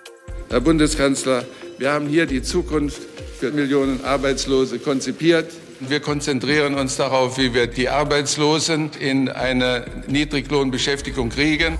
Herr 0.51 0.61
Bundeskanzler, 0.61 1.45
wir 1.79 1.93
haben 1.93 2.07
hier 2.07 2.27
die 2.27 2.43
Zukunft 2.43 3.03
für 3.39 3.51
Millionen 3.51 4.05
Arbeitslose 4.05 4.79
konzipiert. 4.79 5.53
Wir 5.81 6.01
konzentrieren 6.01 6.75
uns 6.75 6.97
darauf, 6.97 7.39
wie 7.39 7.55
wir 7.55 7.69
die 7.69 7.89
Arbeitslosen 7.89 8.91
in 8.99 9.29
eine 9.29 9.85
Niedriglohnbeschäftigung 10.09 11.29
kriegen. 11.29 11.79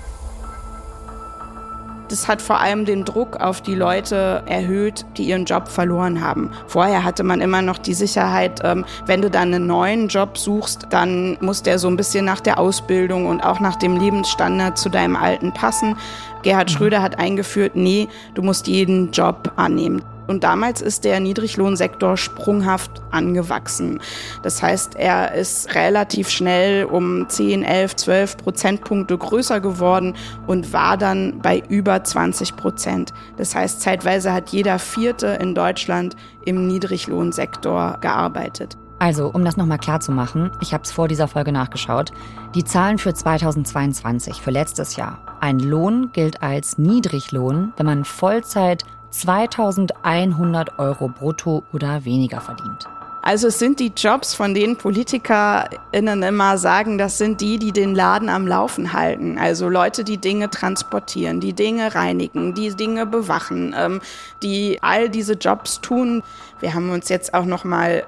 Das 2.07 2.27
hat 2.27 2.41
vor 2.41 2.59
allem 2.59 2.85
den 2.85 3.05
Druck 3.05 3.35
auf 3.37 3.61
die 3.61 3.75
Leute 3.75 4.41
erhöht, 4.47 5.05
die 5.17 5.25
ihren 5.25 5.45
Job 5.45 5.67
verloren 5.67 6.21
haben. 6.21 6.49
Vorher 6.65 7.03
hatte 7.03 7.23
man 7.23 7.39
immer 7.39 7.61
noch 7.61 7.77
die 7.77 7.93
Sicherheit, 7.93 8.61
ähm, 8.63 8.83
wenn 9.05 9.21
du 9.21 9.29
dann 9.29 9.53
einen 9.53 9.67
neuen 9.67 10.07
Job 10.07 10.37
suchst, 10.37 10.87
dann 10.89 11.37
muss 11.41 11.61
der 11.61 11.77
so 11.77 11.87
ein 11.87 11.97
bisschen 11.97 12.25
nach 12.25 12.39
der 12.39 12.57
Ausbildung 12.57 13.27
und 13.27 13.41
auch 13.41 13.59
nach 13.59 13.75
dem 13.75 13.97
Lebensstandard 13.97 14.77
zu 14.77 14.89
deinem 14.89 15.15
alten 15.15 15.53
passen. 15.53 15.95
Gerhard 16.41 16.71
Schröder 16.71 17.01
hat 17.01 17.19
eingeführt, 17.19 17.75
nee, 17.75 18.07
du 18.33 18.41
musst 18.41 18.67
jeden 18.67 19.11
Job 19.11 19.51
annehmen. 19.55 20.01
Und 20.29 20.43
damals 20.43 20.81
ist 20.81 21.05
der 21.05 21.19
Niedriglohnsektor 21.19 22.15
sprunghaft 22.15 22.91
angewachsen. 23.09 23.99
Das 24.43 24.61
heißt, 24.61 24.95
er 24.95 25.33
ist 25.33 25.73
relativ 25.73 26.29
schnell 26.29 26.85
um 26.85 27.27
10, 27.27 27.63
11, 27.63 27.95
12 27.95 28.37
Prozentpunkte 28.37 29.17
größer 29.17 29.59
geworden 29.59 30.15
und 30.45 30.71
war 30.71 30.97
dann 30.97 31.39
bei 31.39 31.63
über 31.67 32.03
20 32.03 32.55
Prozent. 32.55 33.11
Das 33.37 33.55
heißt, 33.55 33.81
zeitweise 33.81 34.31
hat 34.31 34.49
jeder 34.49 34.77
Vierte 34.77 35.39
in 35.41 35.55
Deutschland 35.55 36.15
im 36.45 36.67
Niedriglohnsektor 36.67 37.97
gearbeitet. 37.99 38.77
Also, 38.99 39.31
um 39.33 39.43
das 39.43 39.57
nochmal 39.57 39.79
klar 39.79 39.99
zu 39.99 40.11
machen, 40.11 40.51
ich 40.61 40.73
habe 40.73 40.83
es 40.83 40.91
vor 40.91 41.07
dieser 41.07 41.27
Folge 41.27 41.51
nachgeschaut. 41.51 42.11
Die 42.53 42.65
Zahlen 42.65 42.99
für 42.99 43.13
2022, 43.13 44.41
für 44.41 44.51
letztes 44.51 44.95
Jahr. 44.95 45.19
Ein 45.39 45.59
Lohn 45.59 46.11
gilt 46.11 46.43
als 46.43 46.77
Niedriglohn, 46.77 47.73
wenn 47.77 47.85
man 47.85 48.03
Vollzeit 48.03 48.83
2100 49.11 50.79
Euro 50.79 51.07
brutto 51.07 51.63
oder 51.73 52.05
weniger 52.05 52.41
verdient. 52.41 52.87
Also 53.21 53.47
es 53.47 53.59
sind 53.59 53.79
die 53.79 53.91
Jobs, 53.95 54.33
von 54.33 54.53
denen 54.53 54.77
PolitikerInnen 54.77 56.23
immer 56.23 56.57
sagen, 56.57 56.97
das 56.97 57.17
sind 57.17 57.41
die, 57.41 57.59
die 57.59 57.73
den 57.73 57.93
Laden 57.93 58.29
am 58.29 58.47
Laufen 58.47 58.93
halten. 58.93 59.37
Also 59.37 59.67
Leute, 59.67 60.03
die 60.05 60.17
Dinge 60.17 60.49
transportieren, 60.49 61.41
die 61.41 61.53
Dinge 61.53 61.93
reinigen, 61.95 62.53
die 62.53 62.73
Dinge 62.73 63.05
bewachen, 63.05 63.75
ähm, 63.77 63.99
die 64.41 64.79
all 64.81 65.09
diese 65.09 65.33
Jobs 65.33 65.81
tun. 65.81 66.23
Wir 66.61 66.73
haben 66.73 66.89
uns 66.91 67.09
jetzt 67.09 67.33
auch 67.33 67.45
noch 67.45 67.65
mal 67.65 68.03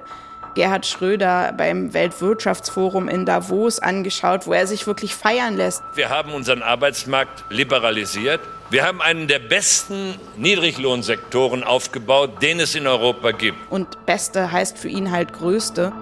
Gerhard 0.54 0.86
Schröder 0.86 1.52
beim 1.56 1.94
Weltwirtschaftsforum 1.94 3.08
in 3.08 3.26
Davos 3.26 3.78
angeschaut, 3.78 4.46
wo 4.46 4.52
er 4.52 4.66
sich 4.66 4.86
wirklich 4.86 5.14
feiern 5.14 5.56
lässt. 5.56 5.82
Wir 5.94 6.10
haben 6.10 6.32
unseren 6.32 6.62
Arbeitsmarkt 6.62 7.44
liberalisiert. 7.50 8.40
Wir 8.70 8.84
haben 8.86 9.02
einen 9.02 9.28
der 9.28 9.38
besten 9.38 10.14
Niedriglohnsektoren 10.36 11.62
aufgebaut, 11.62 12.42
den 12.42 12.58
es 12.58 12.74
in 12.74 12.86
Europa 12.86 13.32
gibt. 13.32 13.58
Und 13.70 14.06
beste 14.06 14.50
heißt 14.50 14.78
für 14.78 14.88
ihn 14.88 15.10
halt 15.10 15.34
größte. 15.34 15.92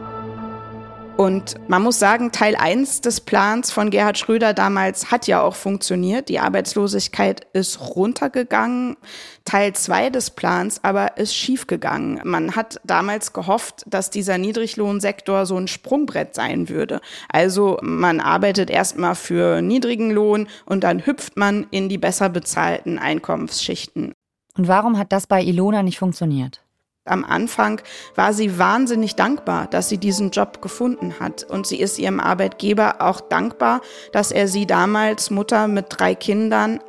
Und 1.20 1.56
man 1.68 1.82
muss 1.82 1.98
sagen, 1.98 2.32
Teil 2.32 2.56
1 2.56 3.02
des 3.02 3.20
Plans 3.20 3.70
von 3.70 3.90
Gerhard 3.90 4.16
Schröder 4.16 4.54
damals 4.54 5.10
hat 5.10 5.26
ja 5.26 5.42
auch 5.42 5.54
funktioniert. 5.54 6.30
Die 6.30 6.38
Arbeitslosigkeit 6.38 7.46
ist 7.52 7.94
runtergegangen. 7.94 8.96
Teil 9.44 9.74
2 9.74 10.08
des 10.08 10.30
Plans 10.30 10.82
aber 10.82 11.18
ist 11.18 11.34
schiefgegangen. 11.34 12.22
Man 12.24 12.56
hat 12.56 12.80
damals 12.84 13.34
gehofft, 13.34 13.84
dass 13.86 14.08
dieser 14.08 14.38
Niedriglohnsektor 14.38 15.44
so 15.44 15.58
ein 15.58 15.68
Sprungbrett 15.68 16.34
sein 16.34 16.70
würde. 16.70 17.02
Also 17.28 17.76
man 17.82 18.20
arbeitet 18.20 18.70
erstmal 18.70 19.14
für 19.14 19.60
niedrigen 19.60 20.10
Lohn 20.10 20.48
und 20.64 20.84
dann 20.84 21.04
hüpft 21.04 21.36
man 21.36 21.66
in 21.70 21.90
die 21.90 21.98
besser 21.98 22.30
bezahlten 22.30 22.98
Einkommensschichten. 22.98 24.14
Und 24.56 24.68
warum 24.68 24.96
hat 24.96 25.12
das 25.12 25.26
bei 25.26 25.42
Ilona 25.42 25.82
nicht 25.82 25.98
funktioniert? 25.98 26.62
Am 27.10 27.24
Anfang 27.24 27.80
war 28.14 28.32
sie 28.32 28.58
wahnsinnig 28.58 29.16
dankbar, 29.16 29.66
dass 29.66 29.88
sie 29.88 29.98
diesen 29.98 30.30
Job 30.30 30.62
gefunden 30.62 31.14
hat. 31.18 31.44
Und 31.44 31.66
sie 31.66 31.80
ist 31.80 31.98
ihrem 31.98 32.20
Arbeitgeber 32.20 32.96
auch 33.00 33.20
dankbar, 33.20 33.80
dass 34.12 34.30
er 34.30 34.48
sie 34.48 34.66
damals 34.66 35.30
Mutter 35.30 35.68
mit 35.68 35.86
drei 35.88 36.14
Kindern 36.14 36.80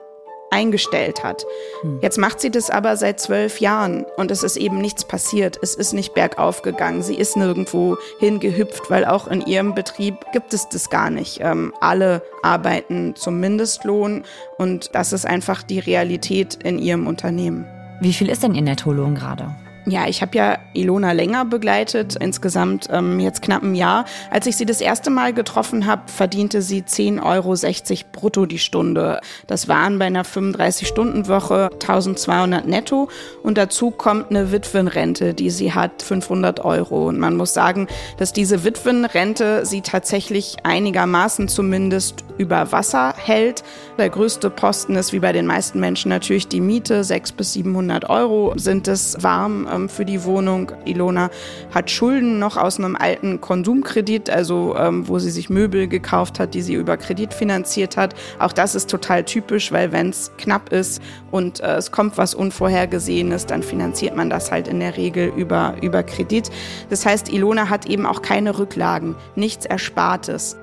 eingestellt 0.51 1.23
hat. 1.23 1.45
Hm. 1.81 1.99
Jetzt 2.01 2.17
macht 2.17 2.41
sie 2.41 2.51
das 2.51 2.69
aber 2.69 2.97
seit 2.97 3.19
zwölf 3.19 3.59
Jahren 3.61 4.05
und 4.17 4.29
es 4.29 4.43
ist 4.43 4.57
eben 4.57 4.79
nichts 4.79 5.05
passiert. 5.05 5.57
Es 5.61 5.73
ist 5.75 5.93
nicht 5.93 6.13
bergauf 6.13 6.61
gegangen. 6.61 7.01
Sie 7.01 7.15
ist 7.15 7.37
nirgendwo 7.37 7.97
hingehüpft, 8.19 8.91
weil 8.91 9.05
auch 9.05 9.27
in 9.27 9.41
ihrem 9.41 9.73
Betrieb 9.73 10.15
gibt 10.33 10.53
es 10.53 10.69
das 10.69 10.89
gar 10.89 11.09
nicht. 11.09 11.39
Ähm, 11.41 11.73
alle 11.79 12.21
arbeiten 12.43 13.15
zum 13.15 13.39
Mindestlohn 13.39 14.23
und 14.57 14.93
das 14.93 15.13
ist 15.13 15.25
einfach 15.25 15.63
die 15.63 15.79
Realität 15.79 16.59
in 16.63 16.77
ihrem 16.77 17.07
Unternehmen. 17.07 17.65
Wie 18.01 18.13
viel 18.13 18.29
ist 18.29 18.43
denn 18.43 18.53
ihr 18.53 18.61
Nettolohn 18.61 19.15
gerade? 19.15 19.55
Ja, 19.85 20.07
ich 20.07 20.21
habe 20.21 20.37
ja 20.37 20.59
Ilona 20.73 21.11
länger 21.11 21.43
begleitet, 21.43 22.15
insgesamt 22.15 22.87
ähm, 22.91 23.19
jetzt 23.19 23.41
knapp 23.41 23.63
ein 23.63 23.73
Jahr. 23.73 24.05
Als 24.29 24.45
ich 24.45 24.55
sie 24.55 24.65
das 24.65 24.79
erste 24.79 25.09
Mal 25.09 25.33
getroffen 25.33 25.87
habe, 25.87 26.03
verdiente 26.05 26.61
sie 26.61 26.83
10,60 26.83 27.23
Euro 27.23 28.11
brutto 28.11 28.45
die 28.45 28.59
Stunde. 28.59 29.19
Das 29.47 29.67
waren 29.67 29.97
bei 29.97 30.05
einer 30.05 30.23
35-Stunden-Woche 30.23 31.71
1200 31.73 32.67
netto. 32.67 33.09
Und 33.41 33.57
dazu 33.57 33.89
kommt 33.89 34.29
eine 34.29 34.51
Witwenrente, 34.51 35.33
die 35.33 35.49
sie 35.49 35.73
hat, 35.73 36.03
500 36.03 36.63
Euro. 36.63 37.07
Und 37.07 37.17
man 37.17 37.35
muss 37.35 37.55
sagen, 37.55 37.87
dass 38.17 38.33
diese 38.33 38.63
Witwenrente 38.63 39.65
sie 39.65 39.81
tatsächlich 39.81 40.57
einigermaßen 40.63 41.47
zumindest 41.47 42.23
über 42.41 42.71
Wasser 42.71 43.13
hält. 43.15 43.63
Der 43.97 44.09
größte 44.09 44.49
Posten 44.49 44.95
ist 44.95 45.13
wie 45.13 45.19
bei 45.19 45.31
den 45.31 45.45
meisten 45.45 45.79
Menschen 45.79 46.09
natürlich 46.09 46.47
die 46.47 46.59
Miete. 46.59 47.03
600 47.03 47.37
bis 47.37 47.53
700 47.53 48.09
Euro 48.09 48.53
sind 48.55 48.87
es 48.87 49.21
warm 49.21 49.67
ähm, 49.71 49.89
für 49.89 50.05
die 50.05 50.23
Wohnung. 50.23 50.71
Ilona 50.85 51.29
hat 51.73 51.91
Schulden 51.91 52.39
noch 52.39 52.57
aus 52.57 52.79
einem 52.79 52.95
alten 52.95 53.39
Konsumkredit, 53.41 54.29
also 54.29 54.75
ähm, 54.75 55.07
wo 55.07 55.19
sie 55.19 55.29
sich 55.29 55.49
Möbel 55.49 55.87
gekauft 55.87 56.39
hat, 56.39 56.55
die 56.55 56.63
sie 56.63 56.73
über 56.73 56.97
Kredit 56.97 57.33
finanziert 57.33 57.95
hat. 57.95 58.15
Auch 58.39 58.53
das 58.53 58.73
ist 58.73 58.89
total 58.89 59.23
typisch, 59.23 59.71
weil 59.71 59.91
wenn 59.91 60.09
es 60.09 60.31
knapp 60.37 60.71
ist 60.71 61.01
und 61.29 61.59
äh, 61.59 61.75
es 61.75 61.91
kommt 61.91 62.17
was 62.17 62.33
Unvorhergesehenes, 62.33 63.45
dann 63.45 63.61
finanziert 63.61 64.15
man 64.15 64.31
das 64.31 64.51
halt 64.51 64.67
in 64.67 64.79
der 64.79 64.97
Regel 64.97 65.31
über, 65.35 65.75
über 65.81 66.01
Kredit. 66.01 66.49
Das 66.89 67.05
heißt, 67.05 67.31
Ilona 67.31 67.69
hat 67.69 67.85
eben 67.85 68.07
auch 68.07 68.23
keine 68.23 68.57
Rücklagen, 68.57 69.15
nichts 69.35 69.67
Erspartes. 69.67 70.57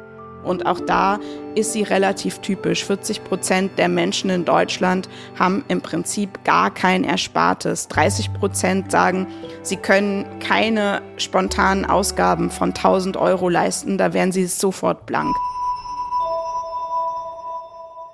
Und 0.48 0.66
auch 0.66 0.80
da 0.80 1.18
ist 1.54 1.72
sie 1.72 1.82
relativ 1.82 2.38
typisch. 2.38 2.84
40 2.84 3.22
Prozent 3.24 3.78
der 3.78 3.88
Menschen 3.88 4.30
in 4.30 4.44
Deutschland 4.44 5.08
haben 5.38 5.64
im 5.68 5.82
Prinzip 5.82 6.42
gar 6.44 6.72
kein 6.72 7.04
Erspartes. 7.04 7.88
30 7.88 8.32
Prozent 8.32 8.90
sagen, 8.90 9.26
sie 9.62 9.76
können 9.76 10.24
keine 10.40 11.02
spontanen 11.18 11.84
Ausgaben 11.84 12.50
von 12.50 12.70
1000 12.70 13.16
Euro 13.16 13.48
leisten. 13.48 13.98
Da 13.98 14.14
wären 14.14 14.32
sie 14.32 14.46
sofort 14.46 15.04
blank. 15.06 15.36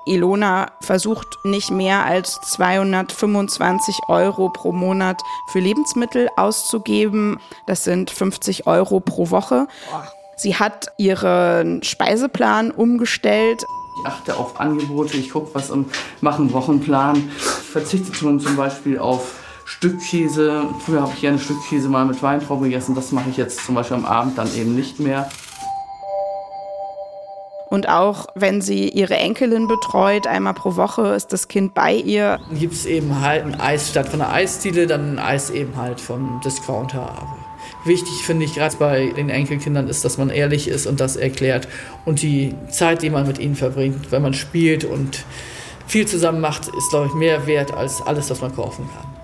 Ilona 0.07 0.71
versucht 0.81 1.27
nicht 1.45 1.71
mehr 1.71 2.05
als 2.05 2.39
225 2.43 4.01
Euro 4.09 4.51
pro 4.51 4.73
Monat 4.73 5.23
für 5.49 5.61
Lebensmittel 5.61 6.29
auszugeben. 6.37 7.39
Das 7.67 7.85
sind 7.85 8.11
50 8.11 8.67
Euro 8.67 9.01
pro 9.01 9.31
Woche. 9.31 9.67
Sie 10.37 10.57
hat 10.57 10.89
ihren 10.97 11.83
Speiseplan 11.83 12.71
umgestellt. 12.71 13.65
Ich 14.01 14.07
achte 14.07 14.37
auf 14.37 14.59
Angebote, 14.59 15.17
ich 15.17 15.31
gucke, 15.31 15.55
was 15.55 15.71
und 15.71 15.87
mache 16.21 16.43
einen 16.43 16.53
Wochenplan. 16.53 17.31
Ich 17.37 17.43
verzichte 17.43 18.13
zum 18.13 18.57
Beispiel 18.57 18.99
auf 18.99 19.35
Stückkäse. 19.65 20.65
Früher 20.85 21.03
habe 21.03 21.13
ich 21.15 21.21
gerne 21.21 21.39
Stückkäse 21.39 21.89
mal 21.89 22.05
mit 22.05 22.23
Weintrauben 22.23 22.65
gegessen. 22.65 22.95
Das 22.95 23.13
mache 23.13 23.31
ich 23.31 23.37
jetzt 23.37 23.65
zum 23.65 23.75
Beispiel 23.75 23.97
am 23.97 24.05
Abend 24.05 24.37
dann 24.37 24.53
eben 24.55 24.75
nicht 24.75 25.01
mehr. 25.01 25.29
Und 27.71 27.89
auch 27.89 28.27
wenn 28.35 28.61
sie 28.61 28.89
ihre 28.89 29.17
Enkelin 29.17 29.67
betreut, 29.67 30.29
einmal 30.29 30.55
pro 30.55 30.77
Woche 30.77 31.09
ist 31.09 31.33
das 31.33 31.49
Kind 31.49 31.75
bei 31.75 31.93
ihr. 31.95 32.39
Dann 32.49 32.59
gibt 32.59 32.75
es 32.75 32.87
eben 32.87 33.21
halt 33.21 33.45
ein 33.45 33.61
Eis 33.61 33.91
statt 33.91 34.09
von 34.09 34.21
einer 34.21 34.33
Eisdiele, 34.33 34.87
dann 34.87 35.19
ein 35.19 35.19
Eis 35.19 35.51
eben 35.51 35.77
halt 35.77 36.01
vom 36.01 36.41
Discounter. 36.45 37.13
Wichtig 37.85 38.25
finde 38.25 38.47
ich 38.47 38.55
gerade 38.55 38.77
bei 38.77 39.07
den 39.09 39.29
Enkelkindern 39.29 39.89
ist, 39.89 40.05
dass 40.05 40.17
man 40.17 40.31
ehrlich 40.31 40.69
ist 40.69 40.87
und 40.87 41.01
das 41.01 41.17
erklärt. 41.17 41.69
Und 42.07 42.23
die 42.23 42.55
Zeit, 42.69 43.03
die 43.03 43.11
man 43.11 43.27
mit 43.27 43.39
ihnen 43.39 43.57
verbringt, 43.57 44.11
wenn 44.11 44.23
man 44.23 44.33
spielt 44.33 44.85
und 44.85 45.25
viel 45.87 46.07
zusammen 46.07 46.41
macht, 46.41 46.69
ist, 46.69 46.91
glaube 46.91 47.09
ich, 47.09 47.15
mehr 47.15 47.47
wert 47.47 47.75
als 47.75 48.01
alles, 48.01 48.31
was 48.31 48.41
man 48.41 48.55
kaufen 48.55 48.89
kann. 48.95 49.15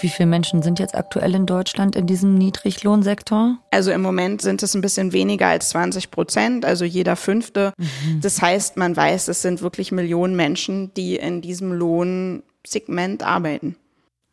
Wie 0.00 0.10
viele 0.10 0.26
Menschen 0.26 0.62
sind 0.62 0.78
jetzt 0.78 0.94
aktuell 0.94 1.34
in 1.34 1.46
Deutschland 1.46 1.96
in 1.96 2.06
diesem 2.06 2.34
Niedriglohnsektor? 2.34 3.56
Also 3.70 3.90
im 3.92 4.02
Moment 4.02 4.42
sind 4.42 4.62
es 4.62 4.74
ein 4.74 4.82
bisschen 4.82 5.14
weniger 5.14 5.46
als 5.46 5.70
20 5.70 6.10
Prozent, 6.10 6.66
also 6.66 6.84
jeder 6.84 7.16
fünfte. 7.16 7.72
Mhm. 7.78 8.20
Das 8.20 8.42
heißt, 8.42 8.76
man 8.76 8.94
weiß, 8.94 9.28
es 9.28 9.40
sind 9.40 9.62
wirklich 9.62 9.92
Millionen 9.92 10.36
Menschen, 10.36 10.92
die 10.94 11.16
in 11.16 11.40
diesem 11.40 11.72
Lohnsegment 11.72 13.22
arbeiten. 13.22 13.76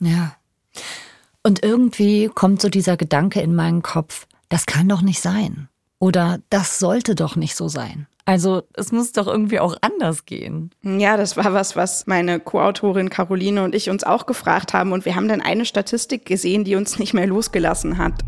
Ja. 0.02 0.36
Und 1.46 1.64
irgendwie 1.64 2.30
kommt 2.34 2.62
so 2.62 2.70
dieser 2.70 2.96
Gedanke 2.96 3.42
in 3.42 3.54
meinen 3.54 3.82
Kopf, 3.82 4.28
das 4.48 4.66
kann 4.66 4.88
doch 4.88 5.02
nicht 5.02 5.20
sein. 5.20 5.68
Oder 6.00 6.40
das 6.50 6.80
sollte 6.80 7.16
doch 7.16 7.36
nicht 7.36 7.56
so 7.56 7.68
sein. 7.68 8.08
Also 8.26 8.64
es 8.74 8.94
muss 8.94 9.12
doch 9.12 9.28
irgendwie 9.28 9.60
auch 9.60 9.76
anders 9.82 10.26
gehen. 10.26 10.72
Ja, 10.82 11.18
das 11.18 11.36
war 11.36 11.54
was, 11.54 11.76
was 11.76 12.08
meine 12.08 12.40
Co-Autorin 12.40 13.10
Caroline 13.10 13.64
und 13.64 13.76
ich 13.76 13.90
uns 13.90 14.06
auch 14.06 14.26
gefragt 14.26 14.74
haben. 14.74 14.94
Und 14.94 15.04
wir 15.04 15.16
haben 15.16 15.28
dann 15.28 15.42
eine 15.42 15.66
Statistik 15.66 16.26
gesehen, 16.26 16.64
die 16.64 16.76
uns 16.76 16.98
nicht 16.98 17.14
mehr 17.14 17.28
losgelassen 17.28 17.98
hat. 17.98 18.22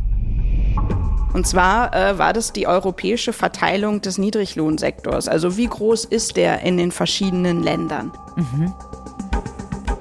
Und 1.34 1.48
zwar 1.48 1.94
äh, 1.94 2.18
war 2.18 2.34
das 2.34 2.52
die 2.52 2.68
europäische 2.68 3.32
Verteilung 3.32 4.02
des 4.02 4.18
Niedriglohnsektors. 4.18 5.30
Also 5.30 5.56
wie 5.56 5.68
groß 5.68 6.06
ist 6.06 6.36
der 6.36 6.62
in 6.62 6.76
den 6.78 6.92
verschiedenen 6.92 7.64
Ländern? 7.64 8.12
Mhm. 8.36 8.74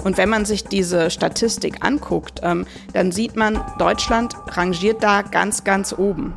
Und 0.04 0.18
wenn 0.18 0.28
man 0.28 0.44
sich 0.44 0.64
diese 0.64 1.10
Statistik 1.10 1.84
anguckt, 1.84 2.40
ähm, 2.42 2.66
dann 2.92 3.10
sieht 3.10 3.36
man, 3.36 3.60
Deutschland 3.78 4.34
rangiert 4.48 5.02
da 5.02 5.22
ganz, 5.22 5.64
ganz 5.64 5.92
oben. 5.96 6.36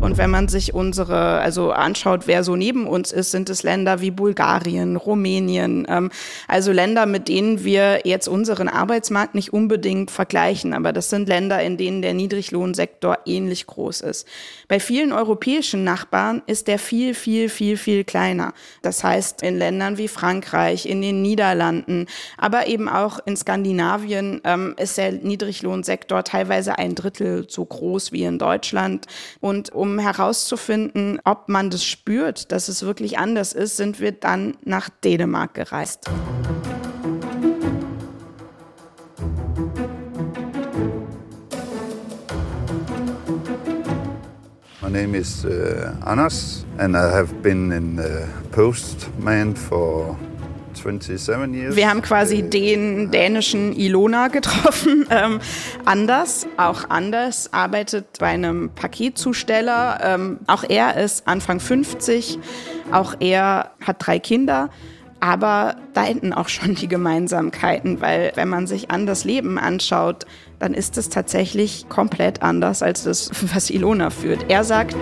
Und 0.00 0.16
wenn 0.16 0.30
man 0.30 0.48
sich 0.48 0.72
unsere, 0.72 1.40
also 1.40 1.72
anschaut, 1.72 2.26
wer 2.26 2.42
so 2.42 2.56
neben 2.56 2.86
uns 2.86 3.12
ist, 3.12 3.32
sind 3.32 3.50
es 3.50 3.62
Länder 3.62 4.00
wie 4.00 4.10
Bulgarien, 4.10 4.96
Rumänien, 4.96 5.86
ähm, 5.90 6.10
also 6.48 6.72
Länder, 6.72 7.04
mit 7.04 7.28
denen 7.28 7.64
wir 7.64 8.00
jetzt 8.04 8.26
unseren 8.26 8.68
Arbeitsmarkt 8.68 9.34
nicht 9.34 9.52
unbedingt 9.52 10.10
vergleichen, 10.10 10.72
aber 10.72 10.94
das 10.94 11.10
sind 11.10 11.28
Länder, 11.28 11.62
in 11.62 11.76
denen 11.76 12.00
der 12.00 12.14
Niedriglohnsektor 12.14 13.18
ähnlich 13.26 13.66
groß 13.66 14.00
ist. 14.00 14.26
Bei 14.68 14.80
vielen 14.80 15.12
europäischen 15.12 15.84
Nachbarn 15.84 16.40
ist 16.46 16.66
der 16.66 16.78
viel, 16.78 17.12
viel, 17.12 17.50
viel, 17.50 17.76
viel 17.76 18.04
kleiner. 18.04 18.54
Das 18.80 19.04
heißt, 19.04 19.42
in 19.42 19.58
Ländern 19.58 19.98
wie 19.98 20.08
Frankreich, 20.08 20.86
in 20.86 21.02
den 21.02 21.20
Niederlanden, 21.20 22.06
aber 22.38 22.68
eben 22.68 22.88
auch 22.88 23.18
in 23.26 23.36
Skandinavien 23.36 24.40
ähm, 24.44 24.74
ist 24.78 24.96
der 24.96 25.12
Niedriglohnsektor 25.12 26.24
teilweise 26.24 26.78
ein 26.78 26.94
Drittel 26.94 27.44
so 27.48 27.66
groß 27.66 28.12
wie 28.12 28.24
in 28.24 28.38
Deutschland. 28.38 29.04
Und 29.40 29.70
um 29.74 29.89
um 29.90 29.98
herauszufinden, 29.98 31.20
ob 31.24 31.48
man 31.48 31.70
das 31.70 31.84
spürt, 31.84 32.52
dass 32.52 32.68
es 32.68 32.82
wirklich 32.82 33.18
anders 33.18 33.52
ist, 33.52 33.76
sind 33.76 34.00
wir 34.00 34.12
dann 34.12 34.56
nach 34.64 34.88
Dänemark 34.88 35.54
gereist. 35.54 36.08
My 44.82 44.88
name 44.88 45.16
is 45.16 45.44
uh, 45.44 45.92
Anders, 46.04 46.64
and 46.78 46.96
I 46.96 47.10
have 47.12 47.32
been 47.42 47.70
in 47.70 47.98
uh, 47.98 48.26
postman 48.50 49.54
for 49.54 50.16
wir 51.76 51.88
haben 51.88 52.02
quasi 52.02 52.42
den 52.42 53.10
dänischen 53.10 53.74
Ilona 53.74 54.28
getroffen. 54.28 54.98
Ähm, 55.12 55.40
Anders, 55.84 56.46
auch 56.56 56.88
Anders, 56.88 57.52
arbeitet 57.52 58.18
bei 58.20 58.28
einem 58.28 58.70
Paketzusteller. 58.70 59.98
Ähm, 60.02 60.38
auch 60.46 60.62
er 60.62 60.96
ist 60.96 61.26
Anfang 61.26 61.58
50. 61.58 62.38
Auch 62.92 63.14
er 63.18 63.72
hat 63.84 63.96
drei 63.98 64.18
Kinder. 64.20 64.70
Aber 65.20 65.76
da 65.92 66.06
enden 66.06 66.32
auch 66.32 66.48
schon 66.48 66.74
die 66.74 66.88
Gemeinsamkeiten, 66.88 68.00
weil 68.00 68.32
wenn 68.36 68.48
man 68.48 68.66
sich 68.66 68.90
Anders 68.90 69.24
Leben 69.24 69.58
anschaut, 69.58 70.26
dann 70.58 70.74
ist 70.74 70.96
es 70.96 71.10
tatsächlich 71.10 71.88
komplett 71.88 72.42
anders 72.42 72.82
als 72.82 73.04
das, 73.04 73.30
was 73.52 73.68
Ilona 73.70 74.10
führt. 74.10 74.46
Er 74.48 74.64
sagt, 74.64 74.96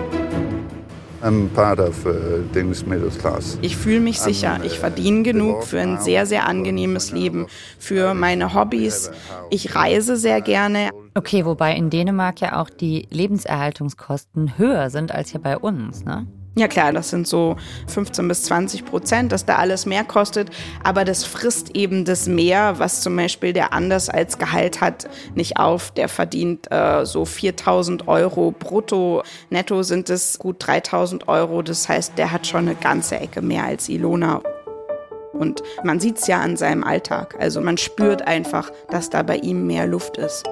I'm 1.21 1.49
part 1.49 1.79
of 1.79 2.05
uh, 2.05 2.43
Danish 2.53 2.85
middle 2.85 3.09
class. 3.09 3.57
Ich 3.61 3.75
fühle 3.75 3.99
mich 3.99 4.19
sicher. 4.19 4.59
Ich 4.63 4.73
uh, 4.73 4.81
verdiene 4.81 5.23
genug 5.23 5.63
für 5.63 5.79
ein 5.79 5.99
sehr, 5.99 6.25
sehr 6.25 6.47
angenehmes 6.47 7.11
Leben, 7.11 7.47
für 7.77 8.13
meine 8.13 8.53
Hobbys. 8.53 9.11
Ich 9.49 9.75
reise 9.75 10.15
sehr 10.15 10.41
gerne. 10.41 10.91
Okay, 11.15 11.45
wobei 11.45 11.75
in 11.75 11.89
Dänemark 11.89 12.39
ja 12.41 12.61
auch 12.61 12.69
die 12.69 13.07
Lebenserhaltungskosten 13.09 14.57
höher 14.57 14.89
sind 14.89 15.11
als 15.11 15.31
hier 15.31 15.41
bei 15.41 15.57
uns, 15.57 16.05
ne? 16.05 16.27
Ja 16.55 16.67
klar, 16.67 16.91
das 16.91 17.09
sind 17.09 17.27
so 17.27 17.55
15 17.87 18.27
bis 18.27 18.43
20 18.43 18.83
Prozent, 18.83 19.31
dass 19.31 19.45
da 19.45 19.55
alles 19.55 19.85
mehr 19.85 20.03
kostet, 20.03 20.49
aber 20.83 21.05
das 21.05 21.23
frisst 21.23 21.75
eben 21.75 22.05
das 22.05 22.27
mehr, 22.27 22.79
was 22.79 23.01
zum 23.01 23.15
Beispiel 23.15 23.53
der 23.53 23.71
anders 23.71 24.09
als 24.09 24.37
Gehalt 24.37 24.81
hat, 24.81 25.07
nicht 25.35 25.57
auf. 25.57 25.91
Der 25.91 26.09
verdient 26.09 26.69
äh, 26.71 27.05
so 27.05 27.23
4000 27.23 28.07
Euro 28.07 28.51
brutto, 28.51 29.23
netto 29.49 29.83
sind 29.83 30.09
es 30.09 30.39
gut 30.39 30.55
3000 30.59 31.27
Euro, 31.27 31.61
das 31.61 31.87
heißt, 31.87 32.17
der 32.17 32.31
hat 32.31 32.47
schon 32.47 32.67
eine 32.67 32.75
ganze 32.75 33.19
Ecke 33.19 33.41
mehr 33.41 33.63
als 33.63 33.87
Ilona. 33.87 34.41
Und 35.31 35.63
man 35.83 35.99
sieht 35.99 36.17
es 36.17 36.27
ja 36.27 36.41
an 36.41 36.57
seinem 36.57 36.83
Alltag, 36.83 37.35
also 37.39 37.61
man 37.61 37.77
spürt 37.77 38.27
einfach, 38.27 38.71
dass 38.89 39.09
da 39.09 39.23
bei 39.23 39.37
ihm 39.37 39.67
mehr 39.67 39.87
Luft 39.87 40.17
ist. 40.17 40.43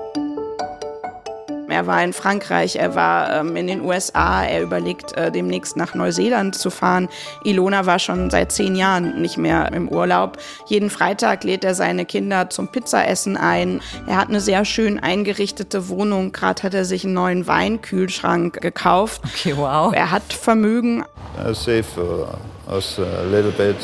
Er 1.69 1.85
war 1.85 2.01
in 2.01 2.13
Frankreich, 2.13 2.77
er 2.77 2.95
war 2.95 3.33
ähm, 3.33 3.55
in 3.57 3.67
den 3.67 3.81
USA, 3.81 4.43
er 4.43 4.61
überlegt 4.61 5.17
äh, 5.17 5.31
demnächst 5.31 5.75
nach 5.75 5.93
Neuseeland 5.93 6.55
zu 6.55 6.69
fahren. 6.69 7.09
Ilona 7.43 7.85
war 7.85 7.99
schon 7.99 8.29
seit 8.29 8.53
zehn 8.53 8.75
Jahren 8.75 9.21
nicht 9.21 9.37
mehr 9.37 9.71
im 9.73 9.89
Urlaub. 9.89 10.37
Jeden 10.67 10.89
Freitag 10.89 11.43
lädt 11.43 11.65
er 11.65 11.75
seine 11.75 12.05
Kinder 12.05 12.49
zum 12.49 12.69
Pizzaessen 12.69 13.35
ein. 13.35 13.81
Er 14.07 14.15
hat 14.15 14.29
eine 14.29 14.39
sehr 14.39 14.63
schön 14.63 14.97
eingerichtete 14.99 15.89
Wohnung. 15.89 16.31
Gerade 16.31 16.63
hat 16.63 16.73
er 16.73 16.85
sich 16.85 17.03
einen 17.03 17.13
neuen 17.13 17.47
Weinkühlschrank 17.47 18.61
gekauft. 18.61 19.21
Okay, 19.25 19.57
wow. 19.57 19.93
Er 19.93 20.11
hat 20.11 20.31
Vermögen. 20.31 21.03
I 21.37 21.53
save 21.53 21.85
uh, 21.97 22.73
us 22.73 22.97
a 22.97 23.23
little 23.23 23.51
bit 23.51 23.75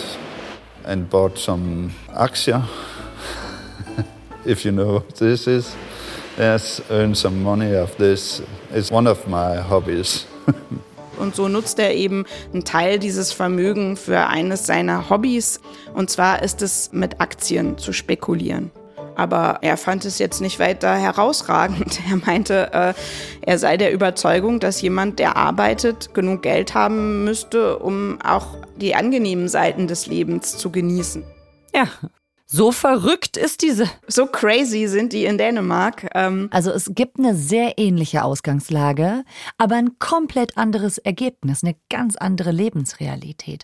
and 0.86 1.10
bought 1.10 1.38
some 1.38 1.92
Aktien. 2.16 2.64
If 4.46 4.64
you 4.64 4.72
know 4.72 4.96
what 4.96 5.16
this 5.16 5.48
is. 5.48 5.76
Yes, 6.38 6.82
earn 6.90 7.14
some 7.14 7.44
money 7.44 7.76
of 7.76 7.96
this. 7.98 8.42
It's 8.74 8.92
one 8.92 9.08
of 9.08 9.28
my 9.28 9.58
hobbies. 9.70 10.26
Und 11.20 11.36
so 11.36 11.48
nutzt 11.48 11.78
er 11.78 11.94
eben 11.94 12.26
einen 12.52 12.66
Teil 12.66 12.98
dieses 12.98 13.32
Vermögens 13.32 14.02
für 14.02 14.28
eines 14.28 14.66
seiner 14.66 15.12
Hobbys. 15.12 15.62
Und 15.94 16.10
zwar 16.10 16.42
ist 16.42 16.64
es 16.64 16.92
mit 16.92 17.22
Aktien 17.22 17.78
zu 17.78 17.94
spekulieren. 17.94 18.72
Aber 19.16 19.60
er 19.62 19.78
fand 19.78 20.06
es 20.06 20.18
jetzt 20.18 20.42
nicht 20.42 20.58
weiter 20.58 20.96
herausragend. 20.96 22.00
Er 22.10 22.18
meinte, 22.18 22.74
äh, 22.74 22.94
er 23.42 23.60
sei 23.60 23.78
der 23.78 23.94
Überzeugung, 23.94 24.60
dass 24.60 24.82
jemand, 24.82 25.20
der 25.20 25.38
arbeitet, 25.38 26.16
genug 26.16 26.42
Geld 26.42 26.74
haben 26.74 27.24
müsste, 27.24 27.78
um 27.78 28.20
auch 28.24 28.58
die 28.76 28.96
angenehmen 28.96 29.48
Seiten 29.48 29.88
des 29.88 30.08
Lebens 30.08 30.58
zu 30.58 30.72
genießen. 30.72 31.24
Ja, 31.76 31.88
so 32.54 32.72
verrückt 32.72 33.36
ist 33.36 33.64
diese. 33.64 33.90
So 34.08 34.28
crazy 34.28 34.86
sind 34.86 35.12
die 35.12 35.26
in 35.26 35.40
Dänemark. 35.40 36.08
Ähm 36.14 36.50
also 36.52 36.70
es 36.70 36.92
gibt 36.94 37.18
eine 37.18 37.36
sehr 37.36 37.80
ähnliche 37.80 38.24
Ausgangslage, 38.24 39.24
aber 39.58 39.76
ein 39.76 39.98
komplett 39.98 40.56
anderes 40.56 41.00
Ergebnis, 41.00 41.64
eine 41.64 41.76
ganz 41.90 42.16
andere 42.16 42.52
Lebensrealität. 42.52 43.64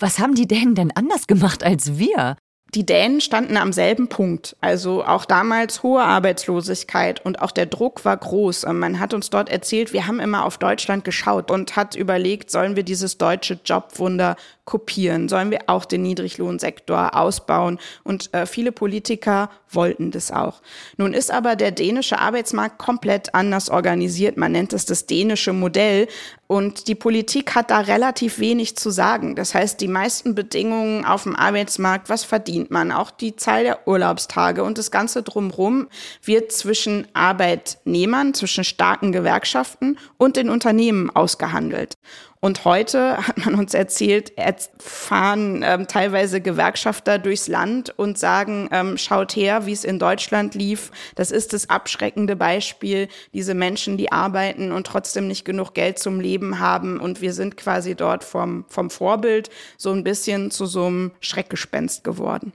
Was 0.00 0.18
haben 0.18 0.34
die 0.34 0.48
Dänen 0.48 0.74
denn 0.74 0.90
anders 0.90 1.28
gemacht 1.28 1.62
als 1.62 1.96
wir? 1.96 2.36
Die 2.74 2.84
Dänen 2.84 3.20
standen 3.20 3.56
am 3.56 3.72
selben 3.72 4.08
Punkt. 4.08 4.56
Also 4.60 5.04
auch 5.04 5.26
damals 5.26 5.84
hohe 5.84 6.02
Arbeitslosigkeit 6.02 7.24
und 7.24 7.40
auch 7.40 7.52
der 7.52 7.66
Druck 7.66 8.04
war 8.04 8.16
groß. 8.16 8.66
Man 8.66 8.98
hat 8.98 9.14
uns 9.14 9.30
dort 9.30 9.48
erzählt, 9.48 9.92
wir 9.92 10.08
haben 10.08 10.18
immer 10.18 10.44
auf 10.44 10.58
Deutschland 10.58 11.04
geschaut 11.04 11.52
und 11.52 11.76
hat 11.76 11.94
überlegt, 11.94 12.50
sollen 12.50 12.74
wir 12.74 12.82
dieses 12.82 13.16
deutsche 13.16 13.60
Jobwunder 13.64 14.34
kopieren? 14.64 15.28
Sollen 15.28 15.52
wir 15.52 15.60
auch 15.66 15.84
den 15.84 16.02
Niedriglohnsektor 16.02 17.16
ausbauen? 17.16 17.78
Und 18.02 18.34
äh, 18.34 18.44
viele 18.44 18.72
Politiker 18.72 19.50
wollten 19.74 20.10
das 20.10 20.30
auch. 20.30 20.62
Nun 20.96 21.12
ist 21.12 21.30
aber 21.30 21.56
der 21.56 21.70
dänische 21.70 22.18
Arbeitsmarkt 22.18 22.78
komplett 22.78 23.34
anders 23.34 23.70
organisiert. 23.70 24.36
Man 24.36 24.52
nennt 24.52 24.72
es 24.72 24.86
das 24.86 25.06
dänische 25.06 25.52
Modell. 25.52 26.08
Und 26.46 26.88
die 26.88 26.94
Politik 26.94 27.54
hat 27.54 27.70
da 27.70 27.80
relativ 27.80 28.38
wenig 28.38 28.76
zu 28.76 28.90
sagen. 28.90 29.34
Das 29.34 29.54
heißt, 29.54 29.80
die 29.80 29.88
meisten 29.88 30.34
Bedingungen 30.34 31.04
auf 31.04 31.22
dem 31.22 31.34
Arbeitsmarkt, 31.34 32.10
was 32.10 32.22
verdient 32.24 32.70
man, 32.70 32.92
auch 32.92 33.10
die 33.10 33.34
Zahl 33.34 33.64
der 33.64 33.88
Urlaubstage 33.88 34.62
und 34.62 34.76
das 34.76 34.90
Ganze 34.90 35.22
drumherum 35.22 35.88
wird 36.22 36.52
zwischen 36.52 37.08
Arbeitnehmern, 37.14 38.34
zwischen 38.34 38.62
starken 38.62 39.10
Gewerkschaften 39.10 39.98
und 40.18 40.36
den 40.36 40.50
Unternehmen 40.50 41.08
ausgehandelt. 41.10 41.94
Und 42.44 42.66
heute 42.66 43.16
hat 43.26 43.38
man 43.38 43.54
uns 43.54 43.72
erzählt, 43.72 44.34
fahren 44.78 45.62
ähm, 45.64 45.86
teilweise 45.86 46.42
Gewerkschafter 46.42 47.18
durchs 47.18 47.48
Land 47.48 47.98
und 47.98 48.18
sagen, 48.18 48.68
ähm, 48.70 48.98
schaut 48.98 49.34
her, 49.34 49.64
wie 49.64 49.72
es 49.72 49.82
in 49.82 49.98
Deutschland 49.98 50.54
lief. 50.54 50.90
Das 51.14 51.30
ist 51.30 51.54
das 51.54 51.70
abschreckende 51.70 52.36
Beispiel. 52.36 53.08
Diese 53.32 53.54
Menschen, 53.54 53.96
die 53.96 54.12
arbeiten 54.12 54.72
und 54.72 54.86
trotzdem 54.86 55.26
nicht 55.26 55.46
genug 55.46 55.72
Geld 55.72 55.98
zum 55.98 56.20
Leben 56.20 56.58
haben. 56.58 57.00
Und 57.00 57.22
wir 57.22 57.32
sind 57.32 57.56
quasi 57.56 57.94
dort 57.94 58.24
vom, 58.24 58.66
vom 58.68 58.90
Vorbild 58.90 59.48
so 59.78 59.92
ein 59.92 60.04
bisschen 60.04 60.50
zu 60.50 60.66
so 60.66 60.84
einem 60.84 61.12
Schreckgespenst 61.20 62.04
geworden. 62.04 62.52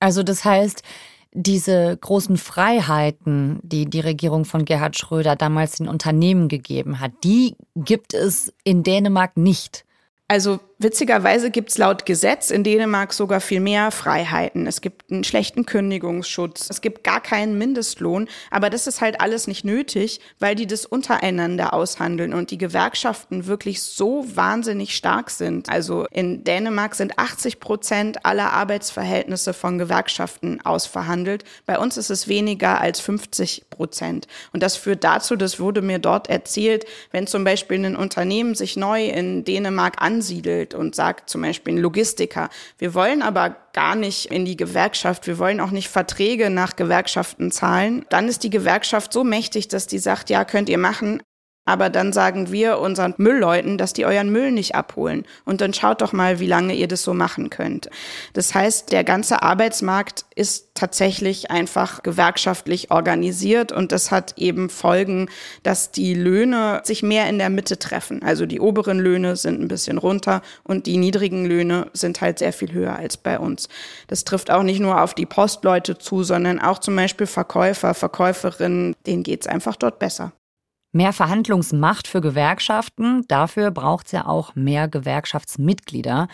Also 0.00 0.24
das 0.24 0.44
heißt, 0.44 0.82
diese 1.40 1.96
großen 1.96 2.36
Freiheiten, 2.36 3.60
die 3.62 3.86
die 3.86 4.00
Regierung 4.00 4.44
von 4.44 4.64
Gerhard 4.64 4.98
Schröder 4.98 5.36
damals 5.36 5.76
den 5.76 5.88
Unternehmen 5.88 6.48
gegeben 6.48 6.98
hat, 6.98 7.12
die 7.22 7.54
gibt 7.76 8.12
es 8.12 8.52
in 8.64 8.82
Dänemark 8.82 9.36
nicht. 9.36 9.84
Also 10.30 10.60
witzigerweise 10.78 11.50
gibt 11.50 11.70
es 11.70 11.78
laut 11.78 12.04
Gesetz 12.04 12.50
in 12.50 12.62
Dänemark 12.62 13.14
sogar 13.14 13.40
viel 13.40 13.60
mehr 13.60 13.90
Freiheiten. 13.90 14.66
Es 14.66 14.82
gibt 14.82 15.10
einen 15.10 15.24
schlechten 15.24 15.64
Kündigungsschutz, 15.64 16.68
es 16.68 16.82
gibt 16.82 17.02
gar 17.02 17.22
keinen 17.22 17.56
Mindestlohn, 17.56 18.28
aber 18.50 18.68
das 18.68 18.86
ist 18.86 19.00
halt 19.00 19.22
alles 19.22 19.46
nicht 19.46 19.64
nötig, 19.64 20.20
weil 20.38 20.54
die 20.54 20.66
das 20.66 20.84
untereinander 20.84 21.72
aushandeln 21.72 22.34
und 22.34 22.50
die 22.50 22.58
Gewerkschaften 22.58 23.46
wirklich 23.46 23.82
so 23.82 24.24
wahnsinnig 24.34 24.94
stark 24.94 25.30
sind. 25.30 25.70
Also 25.70 26.06
in 26.10 26.44
Dänemark 26.44 26.94
sind 26.94 27.18
80 27.18 27.58
Prozent 27.58 28.26
aller 28.26 28.52
Arbeitsverhältnisse 28.52 29.54
von 29.54 29.78
Gewerkschaften 29.78 30.60
ausverhandelt. 30.60 31.44
Bei 31.64 31.78
uns 31.78 31.96
ist 31.96 32.10
es 32.10 32.28
weniger 32.28 32.82
als 32.82 33.00
50 33.00 33.70
Prozent. 33.70 34.28
Und 34.52 34.62
das 34.62 34.76
führt 34.76 35.04
dazu, 35.04 35.36
das 35.36 35.58
wurde 35.58 35.80
mir 35.80 35.98
dort 35.98 36.28
erzählt, 36.28 36.84
wenn 37.12 37.26
zum 37.26 37.44
Beispiel 37.44 37.84
ein 37.84 37.96
Unternehmen 37.96 38.54
sich 38.54 38.76
neu 38.76 39.06
in 39.06 39.44
Dänemark 39.44 40.02
ansiedelt 40.18 40.74
und 40.74 40.96
sagt 40.96 41.30
zum 41.30 41.42
Beispiel 41.42 41.74
ein 41.74 41.78
Logistiker, 41.78 42.48
wir 42.78 42.92
wollen 42.94 43.22
aber 43.22 43.56
gar 43.72 43.94
nicht 43.94 44.26
in 44.26 44.44
die 44.44 44.56
Gewerkschaft, 44.56 45.28
wir 45.28 45.38
wollen 45.38 45.60
auch 45.60 45.70
nicht 45.70 45.88
Verträge 45.88 46.50
nach 46.50 46.74
Gewerkschaften 46.74 47.52
zahlen, 47.52 48.04
dann 48.08 48.26
ist 48.26 48.42
die 48.42 48.50
Gewerkschaft 48.50 49.12
so 49.12 49.22
mächtig, 49.22 49.68
dass 49.68 49.86
die 49.86 50.00
sagt, 50.00 50.28
ja, 50.28 50.44
könnt 50.44 50.68
ihr 50.68 50.78
machen, 50.78 51.22
aber 51.68 51.90
dann 51.90 52.14
sagen 52.14 52.50
wir 52.50 52.78
unseren 52.78 53.12
Müllleuten, 53.18 53.76
dass 53.76 53.92
die 53.92 54.06
euren 54.06 54.32
Müll 54.32 54.52
nicht 54.52 54.74
abholen. 54.74 55.26
Und 55.44 55.60
dann 55.60 55.74
schaut 55.74 56.00
doch 56.00 56.14
mal, 56.14 56.40
wie 56.40 56.46
lange 56.46 56.72
ihr 56.72 56.88
das 56.88 57.02
so 57.02 57.12
machen 57.12 57.50
könnt. 57.50 57.90
Das 58.32 58.54
heißt, 58.54 58.90
der 58.90 59.04
ganze 59.04 59.42
Arbeitsmarkt 59.42 60.24
ist 60.34 60.70
tatsächlich 60.72 61.50
einfach 61.50 62.02
gewerkschaftlich 62.02 62.90
organisiert 62.90 63.70
und 63.70 63.92
das 63.92 64.10
hat 64.10 64.32
eben 64.38 64.70
Folgen, 64.70 65.28
dass 65.62 65.90
die 65.90 66.14
Löhne 66.14 66.80
sich 66.84 67.02
mehr 67.02 67.28
in 67.28 67.36
der 67.36 67.50
Mitte 67.50 67.78
treffen. 67.78 68.22
Also 68.22 68.46
die 68.46 68.60
oberen 68.60 68.98
Löhne 68.98 69.36
sind 69.36 69.60
ein 69.60 69.68
bisschen 69.68 69.98
runter 69.98 70.40
und 70.64 70.86
die 70.86 70.96
niedrigen 70.96 71.44
Löhne 71.44 71.90
sind 71.92 72.22
halt 72.22 72.38
sehr 72.38 72.54
viel 72.54 72.72
höher 72.72 72.96
als 72.96 73.18
bei 73.18 73.38
uns. 73.38 73.68
Das 74.06 74.24
trifft 74.24 74.50
auch 74.50 74.62
nicht 74.62 74.80
nur 74.80 75.02
auf 75.02 75.12
die 75.12 75.26
Postleute 75.26 75.98
zu, 75.98 76.22
sondern 76.22 76.60
auch 76.60 76.78
zum 76.78 76.96
Beispiel 76.96 77.26
Verkäufer, 77.26 77.92
Verkäuferinnen, 77.92 78.96
denen 79.06 79.22
geht's 79.22 79.46
einfach 79.46 79.76
dort 79.76 79.98
besser. 79.98 80.32
Mehr 80.92 81.12
Verhandlungsmacht 81.12 82.08
für 82.08 82.20
Gewerkschaften, 82.20 83.24
dafür 83.28 83.70
braucht 83.70 84.06
es 84.06 84.12
ja 84.12 84.26
auch 84.26 84.54
mehr 84.54 84.88
Gewerkschaftsmitglieder. 84.88 86.28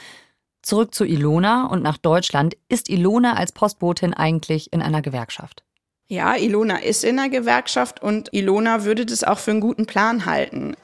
Zurück 0.62 0.94
zu 0.94 1.04
Ilona 1.04 1.66
und 1.66 1.82
nach 1.82 1.98
Deutschland. 1.98 2.56
Ist 2.68 2.88
Ilona 2.88 3.34
als 3.34 3.52
Postbotin 3.52 4.14
eigentlich 4.14 4.72
in 4.72 4.80
einer 4.80 5.02
Gewerkschaft? 5.02 5.64
Ja, 6.06 6.36
Ilona 6.36 6.78
ist 6.78 7.02
in 7.02 7.18
einer 7.18 7.28
Gewerkschaft 7.28 8.02
und 8.02 8.32
Ilona 8.32 8.84
würde 8.84 9.04
das 9.04 9.24
auch 9.24 9.38
für 9.38 9.50
einen 9.50 9.60
guten 9.60 9.86
Plan 9.86 10.26
halten. 10.26 10.74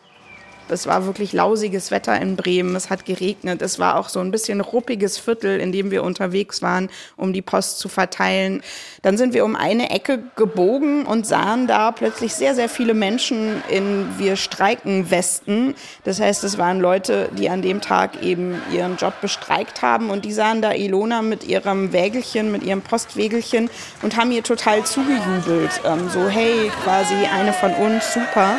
Es 0.70 0.86
war 0.86 1.06
wirklich 1.06 1.32
lausiges 1.32 1.90
Wetter 1.90 2.20
in 2.20 2.36
Bremen, 2.36 2.76
es 2.76 2.90
hat 2.90 3.04
geregnet, 3.04 3.62
es 3.62 3.78
war 3.78 3.96
auch 3.96 4.08
so 4.08 4.20
ein 4.20 4.30
bisschen 4.30 4.60
ruppiges 4.60 5.18
Viertel, 5.18 5.60
in 5.60 5.72
dem 5.72 5.90
wir 5.90 6.02
unterwegs 6.02 6.62
waren, 6.62 6.88
um 7.16 7.32
die 7.32 7.42
Post 7.42 7.78
zu 7.78 7.88
verteilen. 7.88 8.62
Dann 9.02 9.16
sind 9.16 9.34
wir 9.34 9.44
um 9.44 9.56
eine 9.56 9.90
Ecke 9.90 10.22
gebogen 10.36 11.06
und 11.06 11.26
sahen 11.26 11.66
da 11.66 11.92
plötzlich 11.92 12.34
sehr, 12.34 12.54
sehr 12.54 12.68
viele 12.68 12.94
Menschen 12.94 13.62
in 13.68 14.08
Wir 14.18 14.36
streiken 14.36 15.10
Westen. 15.10 15.74
Das 16.04 16.20
heißt, 16.20 16.44
es 16.44 16.58
waren 16.58 16.80
Leute, 16.80 17.28
die 17.36 17.50
an 17.50 17.62
dem 17.62 17.80
Tag 17.80 18.22
eben 18.22 18.60
ihren 18.72 18.96
Job 18.96 19.14
bestreikt 19.20 19.82
haben 19.82 20.10
und 20.10 20.24
die 20.24 20.32
sahen 20.32 20.62
da 20.62 20.72
Ilona 20.72 21.22
mit 21.22 21.44
ihrem 21.44 21.92
Wägelchen, 21.92 22.52
mit 22.52 22.62
ihrem 22.62 22.82
Postwägelchen 22.82 23.70
und 24.02 24.16
haben 24.16 24.32
ihr 24.32 24.42
total 24.42 24.84
zugejubelt. 24.84 25.80
Ähm, 25.84 26.08
so, 26.08 26.28
hey, 26.28 26.70
quasi 26.84 27.14
eine 27.14 27.52
von 27.52 27.72
uns, 27.74 28.14
super 28.14 28.58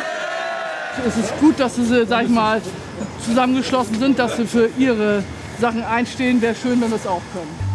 es 1.06 1.16
ist 1.16 1.38
gut, 1.40 1.58
dass 1.58 1.76
sie, 1.76 2.04
sag 2.06 2.24
ich 2.24 2.30
mal, 2.30 2.60
zusammengeschlossen 3.24 3.98
sind, 3.98 4.18
dass 4.18 4.36
sie 4.36 4.46
für 4.46 4.68
ihre 4.78 5.22
Sachen 5.60 5.82
einstehen. 5.82 6.40
Wäre 6.42 6.54
schön, 6.54 6.80
wenn 6.80 6.90
wir 6.90 6.96
es 6.96 7.06
auch 7.06 7.22
können. 7.32 7.72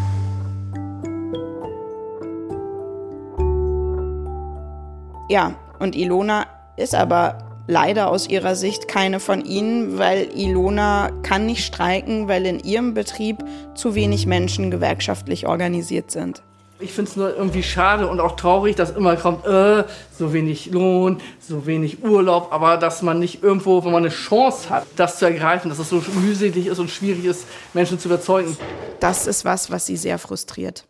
Ja, 5.29 5.55
und 5.79 5.95
Ilona 5.95 6.45
ist 6.77 6.95
aber 6.95 7.39
leider 7.67 8.09
aus 8.09 8.29
ihrer 8.29 8.55
Sicht 8.55 8.87
keine 8.87 9.19
von 9.19 9.43
ihnen, 9.43 9.97
weil 9.97 10.29
Ilona 10.33 11.09
kann 11.23 11.45
nicht 11.45 11.65
streiken, 11.65 12.29
weil 12.29 12.45
in 12.45 12.59
ihrem 12.59 12.93
Betrieb 12.93 13.43
zu 13.75 13.93
wenig 13.93 14.25
Menschen 14.25 14.71
gewerkschaftlich 14.71 15.47
organisiert 15.47 16.11
sind. 16.11 16.43
Ich 16.79 16.93
finde 16.93 17.09
es 17.09 17.17
nur 17.17 17.35
irgendwie 17.35 17.63
schade 17.63 18.07
und 18.07 18.19
auch 18.19 18.35
traurig, 18.35 18.75
dass 18.75 18.91
immer 18.91 19.15
kommt, 19.15 19.45
äh, 19.45 19.83
so 20.11 20.31
wenig 20.31 20.67
Lohn, 20.71 21.19
so 21.39 21.65
wenig 21.65 22.03
Urlaub, 22.03 22.49
aber 22.51 22.77
dass 22.77 23.01
man 23.01 23.17
nicht 23.17 23.41
irgendwo, 23.41 23.83
wo 23.83 23.89
man 23.89 24.03
eine 24.03 24.09
Chance 24.09 24.69
hat, 24.69 24.85
das 24.95 25.17
zu 25.17 25.25
ergreifen, 25.25 25.69
dass 25.69 25.79
es 25.79 25.89
so 25.89 26.03
mühselig 26.21 26.67
ist 26.67 26.77
und 26.77 26.91
schwierig 26.91 27.25
ist, 27.25 27.47
Menschen 27.73 27.97
zu 27.97 28.09
überzeugen. 28.09 28.55
Das 28.99 29.25
ist 29.25 29.43
was, 29.43 29.71
was 29.71 29.87
sie 29.87 29.97
sehr 29.97 30.19
frustriert. 30.19 30.85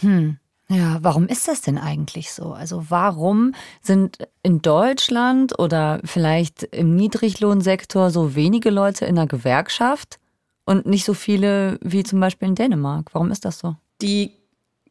Hm. 0.00 0.38
Ja, 0.68 0.98
warum 1.00 1.26
ist 1.26 1.46
das 1.48 1.60
denn 1.60 1.78
eigentlich 1.78 2.32
so? 2.32 2.52
Also 2.52 2.86
warum 2.88 3.54
sind 3.82 4.18
in 4.42 4.62
Deutschland 4.62 5.58
oder 5.58 6.00
vielleicht 6.04 6.64
im 6.64 6.96
Niedriglohnsektor 6.96 8.10
so 8.10 8.34
wenige 8.34 8.70
Leute 8.70 9.06
in 9.06 9.14
der 9.14 9.26
Gewerkschaft 9.26 10.18
und 10.64 10.86
nicht 10.86 11.04
so 11.04 11.14
viele 11.14 11.78
wie 11.82 12.02
zum 12.02 12.18
Beispiel 12.18 12.48
in 12.48 12.56
Dänemark? 12.56 13.10
Warum 13.12 13.30
ist 13.30 13.44
das 13.44 13.60
so? 13.60 13.76
Die 14.02 14.32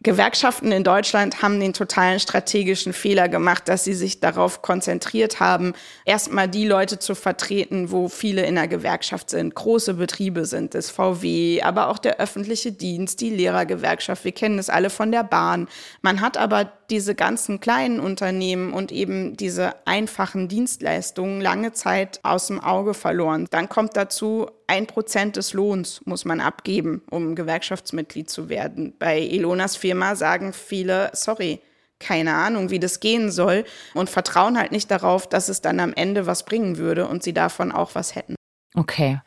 Gewerkschaften 0.05 0.71
in 0.71 0.83
Deutschland 0.83 1.41
haben 1.41 1.59
den 1.59 1.73
totalen 1.73 2.19
strategischen 2.19 2.93
Fehler 2.93 3.27
gemacht, 3.27 3.67
dass 3.67 3.83
sie 3.83 3.95
sich 3.95 4.19
darauf 4.19 4.61
konzentriert 4.61 5.39
haben, 5.39 5.73
erstmal 6.05 6.47
die 6.47 6.67
Leute 6.67 6.99
zu 6.99 7.15
vertreten, 7.15 7.89
wo 7.89 8.07
viele 8.07 8.45
in 8.45 8.53
der 8.53 8.67
Gewerkschaft 8.67 9.31
sind. 9.31 9.55
Große 9.55 9.95
Betriebe 9.95 10.45
sind 10.45 10.75
es, 10.75 10.91
VW, 10.91 11.63
aber 11.63 11.89
auch 11.89 11.97
der 11.97 12.19
öffentliche 12.19 12.71
Dienst, 12.71 13.19
die 13.19 13.31
Lehrergewerkschaft. 13.31 14.23
Wir 14.23 14.31
kennen 14.31 14.59
es 14.59 14.69
alle 14.69 14.91
von 14.91 15.11
der 15.11 15.23
Bahn. 15.23 15.67
Man 16.03 16.21
hat 16.21 16.37
aber 16.37 16.71
diese 16.89 17.15
ganzen 17.15 17.59
kleinen 17.59 17.99
Unternehmen 17.99 18.73
und 18.73 18.91
eben 18.91 19.35
diese 19.37 19.75
einfachen 19.85 20.47
Dienstleistungen 20.47 21.41
lange 21.41 21.73
Zeit 21.73 22.19
aus 22.23 22.47
dem 22.47 22.59
Auge 22.59 22.93
verloren. 22.93 23.47
Dann 23.49 23.69
kommt 23.69 23.97
dazu, 23.97 24.47
ein 24.67 24.87
Prozent 24.87 25.35
des 25.35 25.53
Lohns 25.53 26.01
muss 26.05 26.25
man 26.25 26.41
abgeben, 26.41 27.01
um 27.09 27.35
Gewerkschaftsmitglied 27.35 28.29
zu 28.29 28.49
werden. 28.49 28.93
Bei 28.99 29.19
Ilonas 29.19 29.75
Firma 29.75 30.15
sagen 30.15 30.53
viele, 30.53 31.11
sorry, 31.13 31.59
keine 31.99 32.33
Ahnung, 32.33 32.69
wie 32.69 32.79
das 32.79 32.99
gehen 32.99 33.31
soll 33.31 33.65
und 33.93 34.09
vertrauen 34.09 34.57
halt 34.57 34.71
nicht 34.71 34.91
darauf, 34.91 35.27
dass 35.27 35.49
es 35.49 35.61
dann 35.61 35.79
am 35.79 35.93
Ende 35.93 36.27
was 36.27 36.43
bringen 36.43 36.77
würde 36.77 37.07
und 37.07 37.23
sie 37.23 37.33
davon 37.33 37.71
auch 37.71 37.95
was 37.95 38.15
hätten. 38.15 38.35
Okay. 38.75 39.21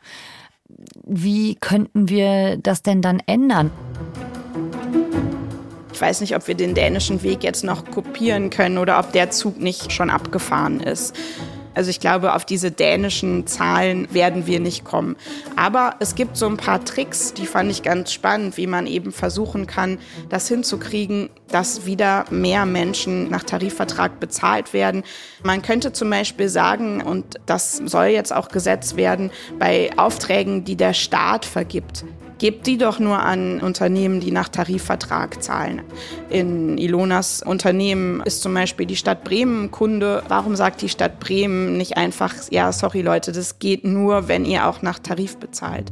Wie 1.03 1.55
könnten 1.55 2.09
wir 2.09 2.57
das 2.57 2.83
denn 2.83 3.01
dann 3.01 3.21
ändern? 3.25 3.71
Ich 5.99 6.01
weiß 6.01 6.21
nicht, 6.21 6.33
ob 6.33 6.47
wir 6.47 6.55
den 6.55 6.75
dänischen 6.75 7.23
Weg 7.23 7.43
jetzt 7.43 7.65
noch 7.65 7.83
kopieren 7.83 8.49
können 8.49 8.77
oder 8.77 8.99
ob 8.99 9.11
der 9.11 9.31
Zug 9.31 9.59
nicht 9.59 9.91
schon 9.91 10.09
abgefahren 10.09 10.79
ist. 10.79 11.13
Also 11.73 11.89
ich 11.89 11.99
glaube, 11.99 12.35
auf 12.35 12.45
diese 12.45 12.71
dänischen 12.71 13.47
Zahlen 13.47 14.07
werden 14.13 14.47
wir 14.47 14.61
nicht 14.61 14.85
kommen. 14.85 15.17
Aber 15.57 15.95
es 15.99 16.15
gibt 16.15 16.37
so 16.37 16.47
ein 16.47 16.55
paar 16.55 16.85
Tricks, 16.85 17.33
die 17.33 17.45
fand 17.45 17.69
ich 17.69 17.83
ganz 17.83 18.13
spannend, 18.13 18.55
wie 18.55 18.65
man 18.65 18.87
eben 18.87 19.11
versuchen 19.11 19.67
kann, 19.67 19.97
das 20.29 20.47
hinzukriegen, 20.47 21.29
dass 21.49 21.85
wieder 21.85 22.23
mehr 22.29 22.65
Menschen 22.65 23.29
nach 23.29 23.43
Tarifvertrag 23.43 24.21
bezahlt 24.21 24.71
werden. 24.71 25.03
Man 25.43 25.61
könnte 25.61 25.91
zum 25.91 26.09
Beispiel 26.09 26.47
sagen, 26.47 27.01
und 27.01 27.41
das 27.45 27.75
soll 27.75 28.05
jetzt 28.05 28.31
auch 28.31 28.47
gesetzt 28.47 28.95
werden, 28.95 29.31
bei 29.57 29.89
Aufträgen, 29.97 30.63
die 30.63 30.77
der 30.77 30.93
Staat 30.93 31.43
vergibt, 31.43 32.05
gebt 32.39 32.65
die 32.65 32.77
doch 32.77 32.99
nur 32.99 33.19
an 33.19 33.59
Unternehmen, 33.59 34.19
die 34.19 34.31
nach 34.31 34.49
Tarifvertrag 34.49 35.43
zahlen. 35.43 35.81
In 36.29 36.77
Ilonas 36.77 37.43
Unternehmen 37.43 38.21
ist 38.21 38.41
zum 38.41 38.53
Beispiel 38.53 38.85
die 38.85 38.95
Stadt 38.95 39.23
Bremen 39.23 39.69
Kunde. 39.69 40.23
Warum 40.27 40.55
sagt 40.55 40.81
die 40.81 40.89
Stadt 40.89 41.19
Bremen 41.19 41.77
nicht 41.77 41.97
einfach, 41.97 42.33
ja, 42.49 42.71
sorry 42.71 43.01
Leute, 43.01 43.31
das 43.31 43.59
geht 43.59 43.83
nur, 43.83 44.27
wenn 44.27 44.45
ihr 44.45 44.67
auch 44.67 44.81
nach 44.81 44.99
Tarif 44.99 45.37
bezahlt? 45.37 45.91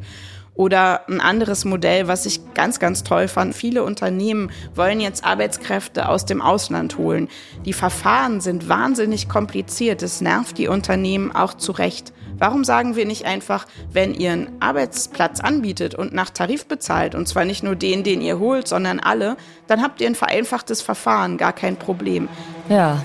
Oder 0.56 1.08
ein 1.08 1.22
anderes 1.22 1.66
Modell, 1.66 2.08
was 2.08 2.26
ich 2.26 2.54
ganz, 2.56 2.80
ganz 2.80 3.04
toll 3.04 3.28
fand. 3.28 3.54
Viele 3.54 3.84
Unternehmen 3.84 4.50
wollen 4.74 5.00
jetzt 5.00 5.24
Arbeitskräfte 5.24 6.10
aus 6.10 6.26
dem 6.26 6.42
Ausland 6.42 6.98
holen. 6.98 7.28
Die 7.64 7.74
Verfahren 7.74 8.42
sind 8.42 8.68
wahnsinnig 8.68 9.30
kompliziert. 9.30 10.02
Es 10.02 10.20
nervt 10.20 10.58
die 10.58 10.68
Unternehmen 10.68 11.32
auch 11.32 11.54
zu 11.54 11.74
Recht. 11.74 12.12
Warum 12.40 12.64
sagen 12.64 12.96
wir 12.96 13.06
nicht 13.06 13.26
einfach, 13.26 13.66
wenn 13.92 14.14
ihr 14.14 14.32
einen 14.32 14.50
Arbeitsplatz 14.60 15.40
anbietet 15.40 15.96
und 15.96 16.14
nach 16.14 16.30
Tarif 16.30 16.68
bezahlt, 16.68 17.16
und 17.16 17.28
zwar 17.28 17.46
nicht 17.46 17.64
nur 17.64 17.76
den, 17.76 18.04
den 18.04 18.22
ihr 18.22 18.40
holt, 18.40 18.68
sondern 18.68 19.00
alle, 19.00 19.38
dann 19.66 19.82
habt 19.82 20.02
ihr 20.02 20.08
ein 20.08 20.16
vereinfachtes 20.16 20.82
Verfahren, 20.82 21.38
gar 21.38 21.54
kein 21.54 21.78
Problem. 21.78 22.30
Ja, 22.70 23.02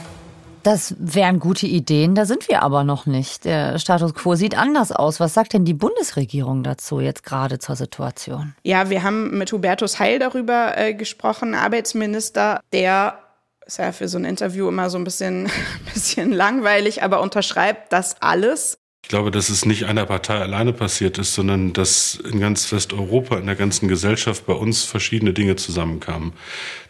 das 0.62 0.94
wären 0.98 1.40
gute 1.40 1.66
Ideen, 1.66 2.14
da 2.14 2.24
sind 2.24 2.48
wir 2.48 2.62
aber 2.62 2.84
noch 2.84 3.06
nicht. 3.06 3.44
Der 3.44 3.78
Status 3.78 4.14
quo 4.14 4.34
sieht 4.34 4.56
anders 4.56 4.92
aus. 4.92 5.18
Was 5.18 5.34
sagt 5.34 5.54
denn 5.54 5.64
die 5.64 5.74
Bundesregierung 5.74 6.62
dazu 6.62 7.00
jetzt 7.00 7.24
gerade 7.24 7.58
zur 7.58 7.74
Situation? 7.74 8.54
Ja, 8.62 8.88
wir 8.88 9.02
haben 9.02 9.38
mit 9.38 9.50
Hubertus 9.50 9.98
Heil 9.98 10.18
darüber 10.18 10.76
äh, 10.76 10.94
gesprochen, 10.94 11.54
Arbeitsminister, 11.54 12.60
der 12.72 13.18
ist 13.66 13.78
ja 13.78 13.92
für 13.92 14.08
so 14.08 14.18
ein 14.18 14.24
Interview 14.24 14.68
immer 14.68 14.90
so 14.90 14.98
ein 14.98 15.04
bisschen, 15.04 15.48
bisschen 15.94 16.32
langweilig, 16.32 17.02
aber 17.02 17.20
unterschreibt 17.20 17.92
das 17.92 18.20
alles 18.20 18.78
Ich 19.04 19.08
glaube, 19.08 19.32
dass 19.32 19.48
es 19.48 19.66
nicht 19.66 19.84
einer 19.86 20.06
Partei 20.06 20.38
alleine 20.38 20.72
passiert 20.72 21.18
ist, 21.18 21.34
sondern 21.34 21.72
dass 21.72 22.14
in 22.14 22.38
ganz 22.38 22.70
Westeuropa, 22.70 23.36
in 23.36 23.46
der 23.46 23.56
ganzen 23.56 23.88
Gesellschaft 23.88 24.46
bei 24.46 24.52
uns 24.54 24.84
verschiedene 24.84 25.32
Dinge 25.32 25.56
zusammenkamen. 25.56 26.32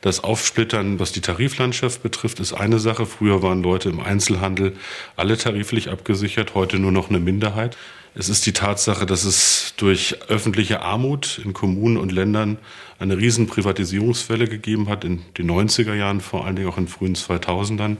Das 0.02 0.22
Aufsplittern, 0.22 1.00
was 1.00 1.12
die 1.12 1.22
Tariflandschaft 1.22 2.02
betrifft, 2.02 2.38
ist 2.38 2.52
eine 2.52 2.78
Sache. 2.78 3.06
Früher 3.06 3.42
waren 3.42 3.62
Leute 3.62 3.88
im 3.88 3.98
Einzelhandel 3.98 4.76
alle 5.16 5.38
tariflich 5.38 5.88
abgesichert, 5.88 6.54
heute 6.54 6.78
nur 6.78 6.92
noch 6.92 7.08
eine 7.08 7.18
Minderheit. 7.18 7.76
Es 8.14 8.28
ist 8.28 8.44
die 8.44 8.52
Tatsache, 8.52 9.06
dass 9.06 9.24
es 9.24 9.72
durch 9.78 10.16
öffentliche 10.28 10.82
Armut 10.82 11.40
in 11.42 11.54
Kommunen 11.54 11.96
und 11.96 12.12
Ländern 12.12 12.58
eine 12.98 13.16
riesen 13.16 13.46
Privatisierungswelle 13.46 14.48
gegeben 14.48 14.90
hat, 14.90 15.02
in 15.04 15.22
den 15.38 15.50
90er 15.50 15.94
Jahren, 15.94 16.20
vor 16.20 16.44
allen 16.44 16.56
Dingen 16.56 16.68
auch 16.68 16.76
in 16.76 16.88
frühen 16.88 17.14
2000ern. 17.14 17.96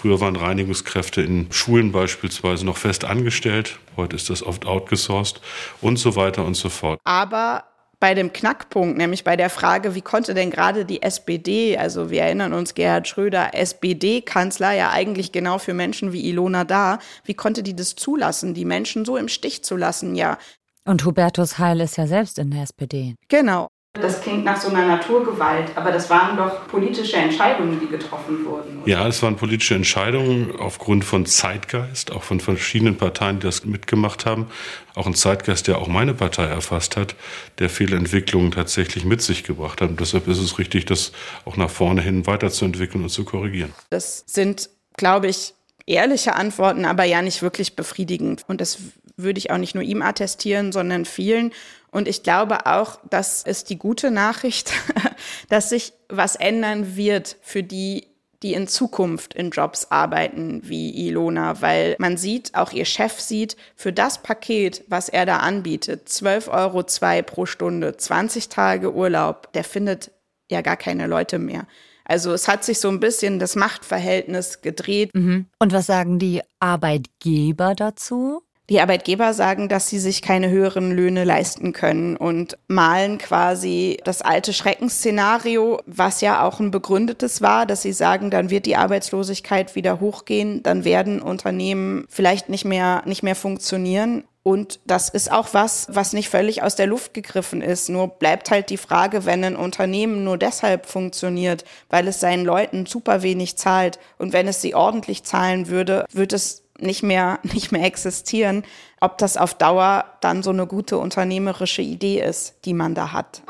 Früher 0.00 0.20
waren 0.20 0.36
Reinigungskräfte 0.36 1.22
in 1.22 1.50
Schulen 1.50 1.90
beispielsweise 1.90 2.64
noch 2.64 2.76
fest 2.76 3.04
angestellt. 3.04 3.80
Heute 3.96 4.14
ist 4.14 4.30
das 4.30 4.44
oft 4.44 4.64
outgesourced 4.64 5.40
und 5.80 5.98
so 5.98 6.14
weiter 6.14 6.44
und 6.44 6.54
so 6.54 6.68
fort. 6.68 7.00
Aber 7.02 7.64
bei 7.98 8.14
dem 8.14 8.32
Knackpunkt, 8.32 8.96
nämlich 8.96 9.24
bei 9.24 9.36
der 9.36 9.50
Frage, 9.50 9.96
wie 9.96 10.00
konnte 10.02 10.34
denn 10.34 10.50
gerade 10.50 10.84
die 10.84 11.02
SPD, 11.02 11.76
also 11.76 12.10
wir 12.10 12.22
erinnern 12.22 12.52
uns 12.52 12.74
Gerhard 12.74 13.08
Schröder, 13.08 13.54
SPD-Kanzler, 13.54 14.72
ja 14.72 14.90
eigentlich 14.90 15.32
genau 15.32 15.58
für 15.58 15.74
Menschen 15.74 16.12
wie 16.12 16.28
Ilona 16.28 16.62
da, 16.62 17.00
wie 17.24 17.34
konnte 17.34 17.64
die 17.64 17.74
das 17.74 17.96
zulassen, 17.96 18.54
die 18.54 18.64
Menschen 18.64 19.04
so 19.04 19.16
im 19.16 19.26
Stich 19.26 19.64
zu 19.64 19.76
lassen, 19.76 20.14
ja. 20.14 20.38
Und 20.84 21.04
Hubertus 21.04 21.58
Heil 21.58 21.80
ist 21.80 21.98
ja 21.98 22.06
selbst 22.06 22.38
in 22.38 22.52
der 22.52 22.62
SPD. 22.62 23.16
Genau. 23.28 23.66
Das 23.94 24.20
klingt 24.20 24.44
nach 24.44 24.60
so 24.60 24.68
einer 24.68 24.86
Naturgewalt, 24.86 25.72
aber 25.74 25.90
das 25.90 26.08
waren 26.08 26.36
doch 26.36 26.68
politische 26.68 27.16
Entscheidungen, 27.16 27.80
die 27.80 27.88
getroffen 27.88 28.44
wurden. 28.44 28.78
Oder? 28.82 28.88
Ja, 28.88 29.08
es 29.08 29.22
waren 29.22 29.36
politische 29.36 29.74
Entscheidungen 29.74 30.54
aufgrund 30.56 31.04
von 31.04 31.26
Zeitgeist, 31.26 32.12
auch 32.12 32.22
von 32.22 32.38
verschiedenen 32.38 32.96
Parteien, 32.96 33.40
die 33.40 33.46
das 33.46 33.64
mitgemacht 33.64 34.24
haben. 34.24 34.46
Auch 34.94 35.06
ein 35.06 35.14
Zeitgeist, 35.14 35.66
der 35.66 35.78
auch 35.78 35.88
meine 35.88 36.14
Partei 36.14 36.44
erfasst 36.44 36.96
hat, 36.96 37.16
der 37.58 37.70
viele 37.70 37.96
Entwicklungen 37.96 38.52
tatsächlich 38.52 39.04
mit 39.04 39.20
sich 39.20 39.42
gebracht 39.42 39.80
hat. 39.80 39.90
Und 39.90 40.00
deshalb 40.00 40.28
ist 40.28 40.38
es 40.38 40.58
richtig, 40.58 40.86
das 40.86 41.12
auch 41.44 41.56
nach 41.56 41.70
vorne 41.70 42.00
hin 42.00 42.26
weiterzuentwickeln 42.26 43.02
und 43.02 43.10
zu 43.10 43.24
korrigieren. 43.24 43.72
Das 43.90 44.22
sind, 44.26 44.70
glaube 44.96 45.26
ich, 45.26 45.54
ehrliche 45.86 46.36
Antworten, 46.36 46.84
aber 46.84 47.04
ja 47.04 47.22
nicht 47.22 47.42
wirklich 47.42 47.74
befriedigend. 47.74 48.44
Und 48.46 48.60
das 48.60 48.78
würde 49.16 49.38
ich 49.38 49.50
auch 49.50 49.58
nicht 49.58 49.74
nur 49.74 49.82
ihm 49.82 50.02
attestieren, 50.02 50.70
sondern 50.70 51.04
vielen. 51.04 51.52
Und 51.90 52.08
ich 52.08 52.22
glaube 52.22 52.66
auch, 52.66 52.98
das 53.08 53.42
ist 53.42 53.70
die 53.70 53.78
gute 53.78 54.10
Nachricht, 54.10 54.72
dass 55.48 55.70
sich 55.70 55.92
was 56.08 56.36
ändern 56.36 56.96
wird 56.96 57.36
für 57.40 57.62
die, 57.62 58.08
die 58.42 58.54
in 58.54 58.68
Zukunft 58.68 59.34
in 59.34 59.50
Jobs 59.50 59.90
arbeiten 59.90 60.60
wie 60.64 61.08
Ilona, 61.08 61.60
weil 61.60 61.96
man 61.98 62.16
sieht, 62.16 62.54
auch 62.54 62.72
ihr 62.72 62.84
Chef 62.84 63.18
sieht, 63.18 63.56
für 63.74 63.92
das 63.92 64.22
Paket, 64.22 64.84
was 64.88 65.08
er 65.08 65.26
da 65.26 65.38
anbietet, 65.38 66.08
12,02 66.08 66.50
Euro 66.50 66.82
zwei 66.84 67.22
pro 67.22 67.46
Stunde, 67.46 67.96
20 67.96 68.48
Tage 68.48 68.94
Urlaub, 68.94 69.52
der 69.54 69.64
findet 69.64 70.12
ja 70.50 70.60
gar 70.60 70.76
keine 70.76 71.06
Leute 71.06 71.38
mehr. 71.38 71.66
Also 72.04 72.32
es 72.32 72.48
hat 72.48 72.64
sich 72.64 72.80
so 72.80 72.88
ein 72.88 73.00
bisschen 73.00 73.38
das 73.38 73.54
Machtverhältnis 73.54 74.62
gedreht. 74.62 75.10
Mhm. 75.14 75.46
Und 75.58 75.72
was 75.72 75.86
sagen 75.86 76.18
die 76.18 76.40
Arbeitgeber 76.58 77.74
dazu? 77.74 78.42
Die 78.70 78.82
Arbeitgeber 78.82 79.32
sagen, 79.32 79.70
dass 79.70 79.88
sie 79.88 79.98
sich 79.98 80.20
keine 80.20 80.50
höheren 80.50 80.92
Löhne 80.92 81.24
leisten 81.24 81.72
können 81.72 82.18
und 82.18 82.58
malen 82.66 83.16
quasi 83.16 83.96
das 84.04 84.20
alte 84.20 84.52
Schreckensszenario, 84.52 85.80
was 85.86 86.20
ja 86.20 86.46
auch 86.46 86.60
ein 86.60 86.70
begründetes 86.70 87.40
war, 87.40 87.64
dass 87.64 87.80
sie 87.80 87.94
sagen, 87.94 88.30
dann 88.30 88.50
wird 88.50 88.66
die 88.66 88.76
Arbeitslosigkeit 88.76 89.74
wieder 89.74 90.00
hochgehen, 90.00 90.62
dann 90.62 90.84
werden 90.84 91.22
Unternehmen 91.22 92.04
vielleicht 92.10 92.50
nicht 92.50 92.66
mehr, 92.66 93.02
nicht 93.06 93.22
mehr 93.22 93.36
funktionieren. 93.36 94.24
Und 94.42 94.80
das 94.86 95.08
ist 95.08 95.30
auch 95.30 95.48
was, 95.52 95.88
was 95.90 96.12
nicht 96.12 96.28
völlig 96.28 96.62
aus 96.62 96.74
der 96.74 96.86
Luft 96.86 97.12
gegriffen 97.12 97.60
ist. 97.60 97.88
Nur 97.88 98.08
bleibt 98.08 98.50
halt 98.50 98.70
die 98.70 98.78
Frage, 98.78 99.26
wenn 99.26 99.44
ein 99.44 99.56
Unternehmen 99.56 100.24
nur 100.24 100.38
deshalb 100.38 100.86
funktioniert, 100.86 101.64
weil 101.90 102.08
es 102.08 102.20
seinen 102.20 102.44
Leuten 102.44 102.86
super 102.86 103.22
wenig 103.22 103.56
zahlt 103.56 103.98
und 104.18 104.32
wenn 104.32 104.48
es 104.48 104.62
sie 104.62 104.74
ordentlich 104.74 105.24
zahlen 105.24 105.68
würde, 105.68 106.06
wird 106.12 106.32
es 106.32 106.64
nicht 106.80 107.02
mehr, 107.02 107.38
nicht 107.42 107.72
mehr 107.72 107.84
existieren, 107.84 108.64
ob 109.00 109.18
das 109.18 109.36
auf 109.36 109.54
Dauer 109.54 110.04
dann 110.20 110.42
so 110.42 110.50
eine 110.50 110.66
gute 110.66 110.98
unternehmerische 110.98 111.82
Idee 111.82 112.20
ist, 112.20 112.56
die 112.64 112.74
man 112.74 112.94
da 112.94 113.12
hat. 113.12 113.42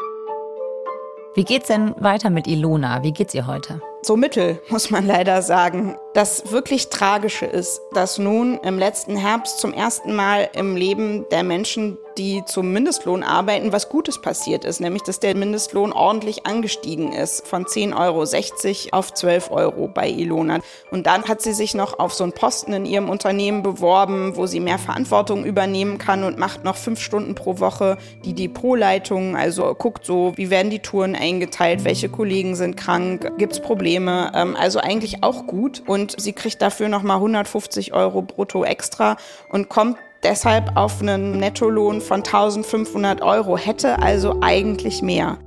Wie 1.34 1.44
geht's 1.44 1.68
denn 1.68 1.94
weiter 1.98 2.30
mit 2.30 2.46
Ilona? 2.46 3.02
Wie 3.02 3.12
geht's 3.12 3.34
ihr 3.34 3.46
heute? 3.46 3.80
So 4.02 4.16
mittel, 4.16 4.60
muss 4.70 4.90
man 4.90 5.06
leider 5.06 5.42
sagen. 5.42 5.96
Das 6.18 6.50
wirklich 6.50 6.88
Tragische 6.88 7.46
ist, 7.46 7.80
dass 7.92 8.18
nun 8.18 8.58
im 8.64 8.76
letzten 8.76 9.16
Herbst 9.16 9.60
zum 9.60 9.72
ersten 9.72 10.16
Mal 10.16 10.50
im 10.52 10.74
Leben 10.74 11.28
der 11.30 11.44
Menschen, 11.44 11.96
die 12.18 12.42
zum 12.44 12.72
Mindestlohn 12.72 13.22
arbeiten, 13.22 13.72
was 13.72 13.88
Gutes 13.88 14.20
passiert 14.20 14.64
ist, 14.64 14.80
nämlich 14.80 15.04
dass 15.04 15.20
der 15.20 15.36
Mindestlohn 15.36 15.92
ordentlich 15.92 16.44
angestiegen 16.44 17.12
ist 17.12 17.46
von 17.46 17.66
10,60 17.66 18.86
Euro 18.86 18.98
auf 18.98 19.14
12 19.14 19.50
Euro 19.52 19.86
bei 19.86 20.08
Ilona. 20.08 20.58
Und 20.90 21.06
dann 21.06 21.22
hat 21.28 21.40
sie 21.40 21.52
sich 21.52 21.74
noch 21.74 22.00
auf 22.00 22.12
so 22.12 22.24
einen 22.24 22.32
Posten 22.32 22.72
in 22.72 22.84
ihrem 22.84 23.08
Unternehmen 23.08 23.62
beworben, 23.62 24.34
wo 24.34 24.46
sie 24.46 24.58
mehr 24.58 24.78
Verantwortung 24.78 25.44
übernehmen 25.44 25.98
kann 25.98 26.24
und 26.24 26.36
macht 26.36 26.64
noch 26.64 26.74
fünf 26.74 27.00
Stunden 27.00 27.36
pro 27.36 27.60
Woche 27.60 27.96
die 28.24 28.34
Depotleitung, 28.34 29.36
also 29.36 29.72
guckt 29.74 30.04
so, 30.04 30.32
wie 30.34 30.50
werden 30.50 30.70
die 30.70 30.80
Touren 30.80 31.14
eingeteilt, 31.14 31.84
welche 31.84 32.08
Kollegen 32.08 32.56
sind 32.56 32.76
krank, 32.76 33.30
gibt's 33.38 33.60
Probleme, 33.60 34.32
ähm, 34.34 34.56
also 34.56 34.80
eigentlich 34.80 35.22
auch 35.22 35.46
gut. 35.46 35.84
Und 35.86 36.07
und 36.08 36.20
sie 36.20 36.32
kriegt 36.32 36.62
dafür 36.62 36.88
nochmal 36.88 37.16
150 37.16 37.92
Euro 37.92 38.22
brutto 38.22 38.64
extra 38.64 39.16
und 39.50 39.68
kommt 39.68 39.98
deshalb 40.22 40.76
auf 40.76 41.00
einen 41.00 41.38
Nettolohn 41.38 42.00
von 42.00 42.18
1500 42.18 43.22
Euro, 43.22 43.56
hätte 43.56 44.00
also 44.00 44.38
eigentlich 44.40 45.02
mehr. 45.02 45.38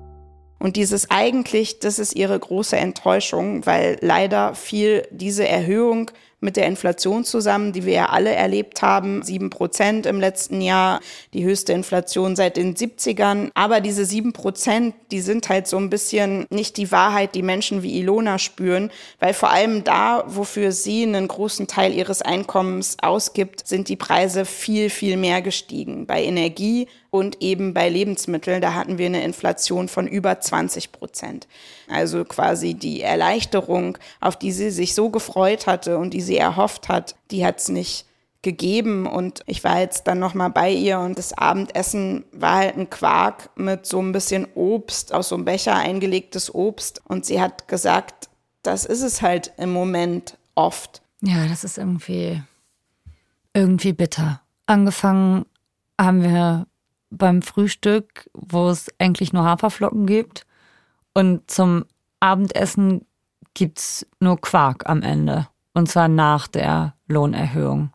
Und 0.60 0.76
dieses 0.76 1.10
eigentlich, 1.10 1.80
das 1.80 1.97
ist 1.97 2.15
ihre 2.15 2.38
große 2.38 2.78
Enttäuschung, 2.78 3.65
weil 3.65 3.97
leider 4.02 4.54
fiel 4.54 5.08
diese 5.10 5.47
Erhöhung 5.47 6.12
mit 6.41 6.58
der 6.58 6.67
Inflation 6.67 7.23
zusammen, 7.23 7.71
die 7.71 7.86
wir 7.86 7.93
ja 7.93 8.06
alle 8.10 8.32
erlebt 8.32 8.82
haben. 8.82 9.23
Sieben 9.23 9.49
Prozent 9.49 10.06
im 10.06 10.19
letzten 10.19 10.60
Jahr, 10.60 10.99
die 11.34 11.45
höchste 11.45 11.73
Inflation 11.73 12.36
seit 12.36 12.58
den 12.58 12.75
70ern. 12.75 13.51
Aber 13.54 13.80
diese 13.80 14.06
sieben 14.06 14.34
Prozent, 14.34 14.95
die 15.12 15.21
sind 15.21 15.47
halt 15.49 15.67
so 15.67 15.77
ein 15.77 15.89
bisschen 15.89 16.47
nicht 16.49 16.77
die 16.77 16.91
Wahrheit, 16.91 17.36
die 17.36 17.43
Menschen 17.43 17.84
wie 17.84 17.99
Ilona 17.99 18.39
spüren, 18.39 18.91
weil 19.19 19.34
vor 19.34 19.51
allem 19.51 19.84
da, 19.84 20.23
wofür 20.27 20.71
sie 20.71 21.04
einen 21.04 21.27
großen 21.27 21.67
Teil 21.67 21.93
ihres 21.93 22.21
Einkommens 22.21 22.97
ausgibt, 23.01 23.67
sind 23.67 23.88
die 23.88 23.95
Preise 23.95 24.45
viel, 24.45 24.89
viel 24.89 25.17
mehr 25.17 25.41
gestiegen. 25.41 26.06
Bei 26.08 26.23
Energie 26.23 26.88
und 27.12 27.41
eben 27.41 27.74
bei 27.74 27.89
Lebensmitteln, 27.89 28.62
da 28.62 28.74
hatten 28.74 28.97
wir 28.97 29.06
eine 29.06 29.24
Inflation 29.24 29.88
von 29.89 30.08
über 30.08 30.39
20 30.39 30.91
Prozent. 30.91 31.47
Also 31.89 32.24
quasi 32.26 32.74
die 32.74 33.02
Erleichterung, 33.02 33.97
auf 34.21 34.38
die 34.38 34.54
sie 34.54 34.71
sich 34.71 34.95
so 34.95 35.10
gefreut 35.10 35.67
hatte 35.67 35.97
und 35.97 36.13
die 36.13 36.21
sie 36.21 36.38
erhofft 36.38 36.88
hat, 36.88 37.15
die 37.30 37.45
hat 37.45 37.60
es 37.60 37.69
nicht 37.69 38.06
gegeben 38.41 39.06
und 39.06 39.43
ich 39.45 39.63
war 39.63 39.80
jetzt 39.80 40.08
dann 40.08 40.17
noch 40.17 40.34
mal 40.34 40.50
bei 40.50 40.71
ihr 40.71 41.00
und 41.00 41.19
das 41.19 41.38
Abendessen 41.38 42.26
war 42.32 42.56
halt 42.56 42.78
ein 42.78 42.89
Quark 42.89 43.52
mit 43.56 43.86
so 43.86 44.02
ein 44.02 44.13
bisschen 44.13 44.47
Obst 44.56 45.13
aus 45.13 45.30
so 45.30 45.36
einem 45.36 45.45
Becher 45.45 45.76
eingelegtes 45.76 46.54
Obst 46.56 47.02
und 47.06 47.26
sie 47.26 47.39
hat 47.39 47.67
gesagt, 47.67 48.30
das 48.63 48.86
ist 48.86 49.04
es 49.04 49.21
halt 49.21 49.52
im 49.58 49.71
Moment 49.71 50.38
oft. 50.56 51.04
Ja, 51.21 51.45
das 51.47 51.63
ist 51.63 51.78
irgendwie 51.78 52.41
irgendwie 53.54 53.93
bitter. 53.93 54.41
Angefangen 54.65 55.45
haben 56.00 56.24
wir 56.24 56.65
beim 57.12 57.41
Frühstück, 57.41 58.30
wo 58.34 58.69
es 58.69 58.89
eigentlich 58.97 59.34
nur 59.34 59.43
Haferflocken 59.43 60.08
gibt. 60.08 60.45
Und 61.13 61.52
zum 61.52 61.86
Abendessen 62.19 63.06
gibt 63.54 63.80
es 63.80 64.08
nur 64.19 64.39
Quark 64.39 64.89
am 64.89 65.04
Ende. 65.04 65.47
Und 65.74 65.89
zwar 65.89 66.08
nach 66.08 66.47
der 66.47 66.95
Lohnerhöhung. 67.08 67.91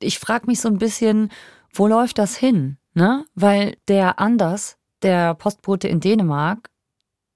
Ich 0.00 0.18
frage 0.18 0.46
mich 0.46 0.60
so 0.60 0.68
ein 0.68 0.78
bisschen, 0.78 1.30
wo 1.72 1.86
läuft 1.86 2.18
das 2.18 2.36
hin? 2.36 2.78
Ne? 2.94 3.24
Weil 3.34 3.76
der 3.88 4.18
Anders, 4.18 4.76
der 5.02 5.34
Postbote 5.34 5.88
in 5.88 6.00
Dänemark, 6.00 6.70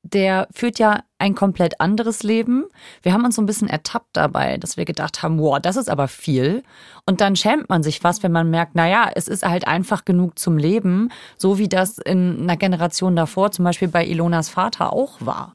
der 0.02 0.48
führt 0.52 0.78
ja 0.78 1.02
ein 1.18 1.34
komplett 1.34 1.80
anderes 1.80 2.22
Leben. 2.22 2.64
Wir 3.02 3.12
haben 3.12 3.24
uns 3.24 3.36
so 3.36 3.42
ein 3.42 3.46
bisschen 3.46 3.68
ertappt 3.68 4.16
dabei, 4.16 4.58
dass 4.58 4.76
wir 4.76 4.84
gedacht 4.84 5.22
haben, 5.22 5.38
wow, 5.38 5.58
das 5.60 5.76
ist 5.76 5.88
aber 5.88 6.08
viel. 6.08 6.62
Und 7.06 7.20
dann 7.20 7.36
schämt 7.36 7.68
man 7.68 7.82
sich 7.82 8.00
fast, 8.00 8.22
wenn 8.22 8.32
man 8.32 8.50
merkt, 8.50 8.74
naja, 8.74 9.10
es 9.14 9.28
ist 9.28 9.46
halt 9.46 9.66
einfach 9.66 10.04
genug 10.04 10.38
zum 10.38 10.58
Leben, 10.58 11.10
so 11.38 11.58
wie 11.58 11.68
das 11.68 11.98
in 11.98 12.42
einer 12.42 12.56
Generation 12.56 13.14
davor, 13.14 13.52
zum 13.52 13.64
Beispiel 13.64 13.88
bei 13.88 14.04
Ilonas 14.04 14.48
Vater 14.48 14.92
auch 14.92 15.20
war. 15.20 15.52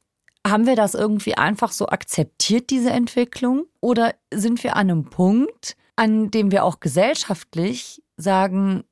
Haben 0.48 0.66
wir 0.66 0.78
das 0.78 0.94
irgendwie 0.94 1.36
einfach 1.36 1.74
so 1.74 1.88
akzeptiert, 1.88 2.70
diese 2.70 2.92
Entwicklung? 2.92 3.66
Oder 3.82 4.14
sind 4.34 4.64
wir 4.64 4.78
an 4.78 4.90
einem 4.90 5.06
Punkt, 5.10 5.76
an 5.98 6.32
dem 6.32 6.52
wir 6.52 6.64
auch 6.64 6.80
gesellschaftlich 6.80 8.02
sagen, 8.16 8.86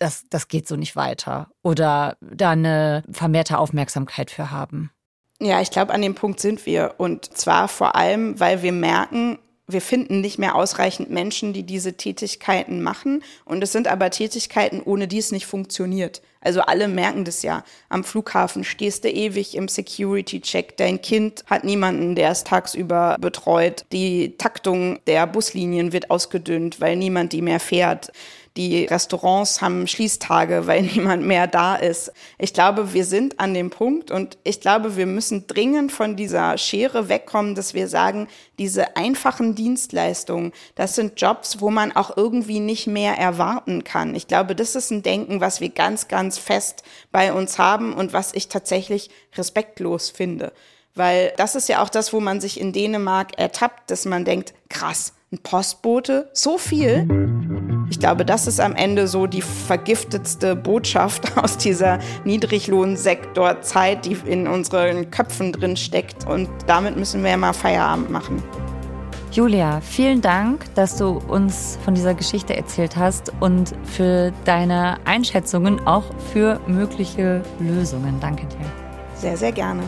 das, 0.00 0.24
das 0.30 0.48
geht 0.48 0.66
so 0.66 0.76
nicht 0.76 0.96
weiter 0.96 1.48
oder 1.62 2.16
da 2.20 2.50
eine 2.50 3.04
vermehrte 3.10 3.58
Aufmerksamkeit 3.58 4.30
für 4.30 4.50
haben? 4.50 4.90
Ja, 5.40 5.60
ich 5.60 5.70
glaube, 5.70 5.94
an 5.94 6.02
dem 6.02 6.14
Punkt 6.14 6.40
sind 6.40 6.66
wir. 6.66 6.94
Und 6.98 7.36
zwar 7.36 7.68
vor 7.68 7.94
allem, 7.96 8.38
weil 8.40 8.62
wir 8.62 8.72
merken, 8.72 9.38
wir 9.66 9.80
finden 9.80 10.20
nicht 10.20 10.38
mehr 10.38 10.54
ausreichend 10.54 11.10
Menschen, 11.10 11.52
die 11.52 11.62
diese 11.62 11.96
Tätigkeiten 11.96 12.82
machen. 12.82 13.22
Und 13.44 13.62
es 13.62 13.72
sind 13.72 13.88
aber 13.88 14.10
Tätigkeiten, 14.10 14.82
ohne 14.82 15.08
die 15.08 15.18
es 15.18 15.32
nicht 15.32 15.46
funktioniert. 15.46 16.22
Also 16.40 16.62
alle 16.62 16.88
merken 16.88 17.24
das 17.24 17.42
ja. 17.42 17.64
Am 17.88 18.04
Flughafen 18.04 18.64
stehst 18.64 19.04
du 19.04 19.10
ewig 19.10 19.54
im 19.54 19.68
Security-Check. 19.68 20.76
Dein 20.76 21.00
Kind 21.00 21.44
hat 21.46 21.64
niemanden, 21.64 22.14
der 22.14 22.30
es 22.30 22.44
tagsüber 22.44 23.16
betreut. 23.20 23.84
Die 23.92 24.36
Taktung 24.38 24.98
der 25.06 25.26
Buslinien 25.26 25.92
wird 25.92 26.10
ausgedünnt, 26.10 26.80
weil 26.80 26.96
niemand 26.96 27.32
die 27.32 27.42
mehr 27.42 27.60
fährt. 27.60 28.12
Die 28.56 28.84
Restaurants 28.84 29.62
haben 29.62 29.86
Schließtage, 29.86 30.66
weil 30.66 30.82
niemand 30.94 31.24
mehr 31.24 31.46
da 31.46 31.76
ist. 31.76 32.12
Ich 32.38 32.52
glaube, 32.52 32.92
wir 32.92 33.04
sind 33.04 33.38
an 33.38 33.54
dem 33.54 33.70
Punkt 33.70 34.10
und 34.10 34.38
ich 34.42 34.60
glaube, 34.60 34.96
wir 34.96 35.06
müssen 35.06 35.46
dringend 35.46 35.92
von 35.92 36.16
dieser 36.16 36.58
Schere 36.58 37.08
wegkommen, 37.08 37.54
dass 37.54 37.74
wir 37.74 37.88
sagen, 37.88 38.28
diese 38.58 38.96
einfachen 38.96 39.54
Dienstleistungen, 39.54 40.52
das 40.74 40.94
sind 40.94 41.20
Jobs, 41.20 41.60
wo 41.60 41.70
man 41.70 41.92
auch 41.92 42.16
irgendwie 42.16 42.60
nicht 42.60 42.86
mehr 42.86 43.16
erwarten 43.16 43.84
kann. 43.84 44.14
Ich 44.14 44.26
glaube, 44.26 44.56
das 44.56 44.74
ist 44.74 44.90
ein 44.90 45.02
Denken, 45.02 45.40
was 45.40 45.60
wir 45.60 45.70
ganz, 45.70 46.08
ganz 46.08 46.38
fest 46.38 46.82
bei 47.12 47.32
uns 47.32 47.58
haben 47.58 47.92
und 47.92 48.12
was 48.12 48.34
ich 48.34 48.48
tatsächlich 48.48 49.10
respektlos 49.36 50.10
finde. 50.10 50.52
Weil 50.94 51.32
das 51.36 51.54
ist 51.54 51.68
ja 51.68 51.82
auch 51.82 51.88
das, 51.88 52.12
wo 52.12 52.20
man 52.20 52.40
sich 52.40 52.60
in 52.60 52.72
Dänemark 52.72 53.38
ertappt, 53.38 53.90
dass 53.90 54.04
man 54.04 54.24
denkt, 54.24 54.54
krass, 54.68 55.14
ein 55.32 55.38
Postbote, 55.38 56.28
so 56.32 56.58
viel. 56.58 57.69
Ich 57.90 57.98
glaube, 57.98 58.24
das 58.24 58.46
ist 58.46 58.60
am 58.60 58.76
Ende 58.76 59.08
so 59.08 59.26
die 59.26 59.42
vergiftetste 59.42 60.54
Botschaft 60.54 61.36
aus 61.42 61.58
dieser 61.58 61.98
Niedriglohnsektorzeit, 62.24 64.06
die 64.06 64.16
in 64.24 64.46
unseren 64.46 65.10
Köpfen 65.10 65.52
drin 65.52 65.76
steckt. 65.76 66.26
Und 66.26 66.48
damit 66.66 66.96
müssen 66.96 67.22
wir 67.24 67.36
mal 67.36 67.52
Feierabend 67.52 68.10
machen. 68.10 68.42
Julia, 69.32 69.80
vielen 69.80 70.20
Dank, 70.20 70.64
dass 70.74 70.96
du 70.96 71.18
uns 71.28 71.78
von 71.84 71.94
dieser 71.94 72.14
Geschichte 72.14 72.56
erzählt 72.56 72.96
hast 72.96 73.32
und 73.38 73.74
für 73.84 74.32
deine 74.44 74.98
Einschätzungen, 75.04 75.86
auch 75.86 76.04
für 76.32 76.60
mögliche 76.66 77.42
Lösungen. 77.60 78.18
Danke 78.20 78.46
dir. 78.46 78.66
Sehr, 79.14 79.36
sehr 79.36 79.52
gerne. 79.52 79.82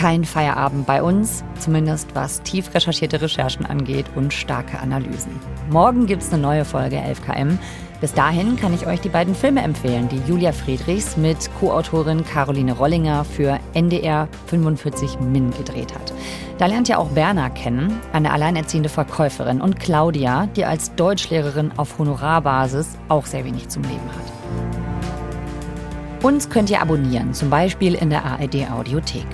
Kein 0.00 0.24
Feierabend 0.24 0.86
bei 0.86 1.02
uns, 1.02 1.44
zumindest 1.58 2.14
was 2.14 2.40
tief 2.40 2.72
recherchierte 2.74 3.20
Recherchen 3.20 3.66
angeht 3.66 4.06
und 4.14 4.32
starke 4.32 4.78
Analysen. 4.78 5.38
Morgen 5.68 6.06
gibt 6.06 6.22
es 6.22 6.32
eine 6.32 6.40
neue 6.40 6.64
Folge 6.64 6.96
11KM. 6.96 7.58
Bis 8.00 8.14
dahin 8.14 8.56
kann 8.56 8.72
ich 8.72 8.86
euch 8.86 9.02
die 9.02 9.10
beiden 9.10 9.34
Filme 9.34 9.60
empfehlen, 9.60 10.08
die 10.08 10.22
Julia 10.26 10.52
Friedrichs 10.52 11.18
mit 11.18 11.50
Co-Autorin 11.60 12.24
Caroline 12.24 12.72
Rollinger 12.72 13.26
für 13.26 13.60
NDR 13.74 14.26
45 14.46 15.20
Min 15.20 15.50
gedreht 15.50 15.94
hat. 15.94 16.14
Da 16.56 16.64
lernt 16.64 16.88
ihr 16.88 16.98
auch 16.98 17.10
Berna 17.10 17.50
kennen, 17.50 18.00
eine 18.14 18.32
alleinerziehende 18.32 18.88
Verkäuferin, 18.88 19.60
und 19.60 19.78
Claudia, 19.80 20.46
die 20.56 20.64
als 20.64 20.94
Deutschlehrerin 20.94 21.72
auf 21.76 21.98
Honorarbasis 21.98 22.96
auch 23.10 23.26
sehr 23.26 23.44
wenig 23.44 23.68
zum 23.68 23.82
Leben 23.82 24.08
hat. 24.16 24.32
Uns 26.24 26.48
könnt 26.48 26.70
ihr 26.70 26.80
abonnieren, 26.80 27.34
zum 27.34 27.50
Beispiel 27.50 27.94
in 27.94 28.08
der 28.08 28.24
ARD 28.24 28.70
Audiothek. 28.70 29.26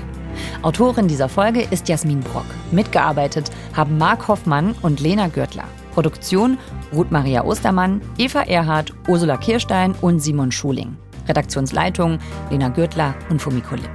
Autorin 0.63 1.09
dieser 1.09 1.29
Folge 1.29 1.67
ist 1.71 1.89
Jasmin 1.89 2.21
Brock. 2.21 2.47
Mitgearbeitet 2.71 3.51
haben 3.75 3.99
Marc 3.99 4.29
Hoffmann 4.29 4.75
und 4.83 5.01
Lena 5.01 5.29
Gürtler. 5.29 5.65
Produktion 5.93 6.59
Ruth 6.93 7.11
Maria 7.11 7.45
Ostermann, 7.45 8.01
Eva 8.19 8.43
Erhardt, 8.43 8.93
Ursula 9.09 9.37
Kirstein 9.37 9.95
und 10.01 10.21
Simon 10.21 10.53
Schuling. 10.53 10.97
Redaktionsleitung 11.29 12.19
Lena 12.51 12.69
Gürtler 12.69 13.15
und 13.31 13.41
Fumiko 13.41 13.75
Lipp. 13.75 13.91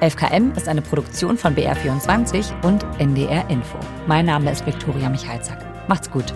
11KM 0.00 0.56
ist 0.56 0.66
eine 0.68 0.82
Produktion 0.82 1.36
von 1.38 1.54
BR24 1.54 2.64
und 2.64 2.84
NDR 2.98 3.48
Info. 3.50 3.78
Mein 4.08 4.26
Name 4.26 4.50
ist 4.50 4.66
Viktoria 4.66 5.08
Michalzack. 5.08 5.64
Macht's 5.88 6.10
gut. 6.10 6.34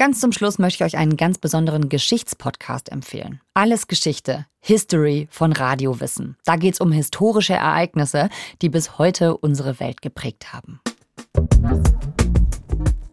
Ganz 0.00 0.18
zum 0.18 0.32
Schluss 0.32 0.58
möchte 0.58 0.82
ich 0.82 0.94
euch 0.94 0.98
einen 0.98 1.18
ganz 1.18 1.36
besonderen 1.36 1.90
Geschichtspodcast 1.90 2.90
empfehlen. 2.90 3.42
Alles 3.52 3.86
Geschichte, 3.86 4.46
History 4.60 5.28
von 5.30 5.52
Radiowissen. 5.52 6.38
Da 6.46 6.56
geht 6.56 6.72
es 6.72 6.80
um 6.80 6.90
historische 6.90 7.52
Ereignisse, 7.52 8.30
die 8.62 8.70
bis 8.70 8.96
heute 8.96 9.36
unsere 9.36 9.78
Welt 9.78 10.00
geprägt 10.00 10.54
haben. 10.54 10.80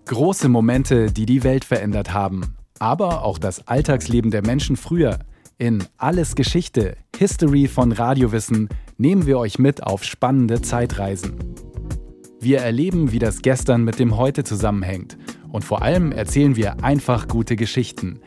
Große 0.05 0.47
Momente, 0.47 1.11
die 1.11 1.25
die 1.25 1.43
Welt 1.43 1.65
verändert 1.65 2.13
haben. 2.13 2.55
Aber 2.79 3.23
auch 3.23 3.37
das 3.37 3.67
Alltagsleben 3.67 4.31
der 4.31 4.45
Menschen 4.45 4.77
früher. 4.77 5.19
In 5.57 5.83
Alles 5.97 6.35
Geschichte, 6.35 6.95
History 7.17 7.67
von 7.67 7.91
Radiowissen 7.91 8.69
nehmen 8.97 9.25
wir 9.25 9.39
euch 9.39 9.59
mit 9.59 9.83
auf 9.83 10.05
spannende 10.05 10.61
Zeitreisen. 10.61 11.37
Wir 12.39 12.59
erleben, 12.59 13.11
wie 13.11 13.19
das 13.19 13.41
Gestern 13.41 13.83
mit 13.83 13.99
dem 13.99 14.15
Heute 14.15 14.45
zusammenhängt– 14.45 15.17
und 15.57 15.63
vor 15.63 15.81
allem 15.81 16.11
erzählen 16.11 16.55
wir 16.55 16.83
einfach 16.83 17.27
gute 17.27 17.55
Geschichten. 17.55 18.19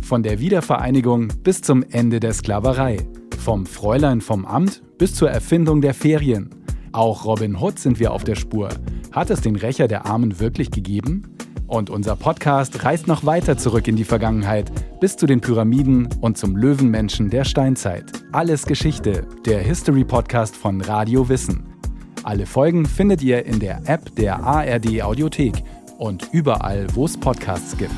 Von 0.00 0.22
der 0.22 0.40
Wiedervereinigung 0.40 1.28
bis 1.42 1.60
zum 1.60 1.82
Ende 1.82 2.18
der 2.18 2.32
Sklaverei. 2.32 2.96
Vom 3.38 3.66
Fräulein 3.66 4.22
vom 4.22 4.46
Amt 4.46 4.82
bis 4.96 5.14
zur 5.14 5.30
Erfindung 5.30 5.82
der 5.82 5.92
Ferien. 5.92 6.48
Auch 6.92 7.26
Robin 7.26 7.60
Hood 7.60 7.78
sind 7.78 8.00
wir 8.00 8.10
auf 8.10 8.24
der 8.24 8.36
Spur. 8.36 8.70
Hat 9.12 9.28
es 9.28 9.42
den 9.42 9.56
Rächer 9.56 9.86
der 9.86 10.06
Armen 10.06 10.40
wirklich 10.40 10.70
gegeben? 10.70 11.24
Und 11.66 11.90
unser 11.90 12.16
Podcast 12.16 12.82
reist 12.82 13.06
noch 13.06 13.26
weiter 13.26 13.58
zurück 13.58 13.86
in 13.86 13.96
die 13.96 14.04
Vergangenheit, 14.04 14.72
bis 14.98 15.14
zu 15.14 15.26
den 15.26 15.42
Pyramiden 15.42 16.08
und 16.22 16.38
zum 16.38 16.56
Löwenmenschen 16.56 17.28
der 17.28 17.44
Steinzeit. 17.44 18.10
Alles 18.32 18.64
Geschichte, 18.64 19.26
der 19.44 19.60
History 19.60 20.04
Podcast 20.04 20.56
von 20.56 20.80
Radio 20.80 21.28
Wissen. 21.28 21.68
Alle 22.22 22.46
Folgen 22.46 22.86
findet 22.86 23.22
ihr 23.22 23.44
in 23.44 23.60
der 23.60 23.82
App 23.84 24.14
der 24.16 24.42
ARD 24.42 25.02
Audiothek 25.02 25.62
und 25.98 26.28
überall, 26.32 26.86
wo 26.94 27.04
es 27.04 27.18
Podcasts 27.18 27.76
gibt. 27.76 27.92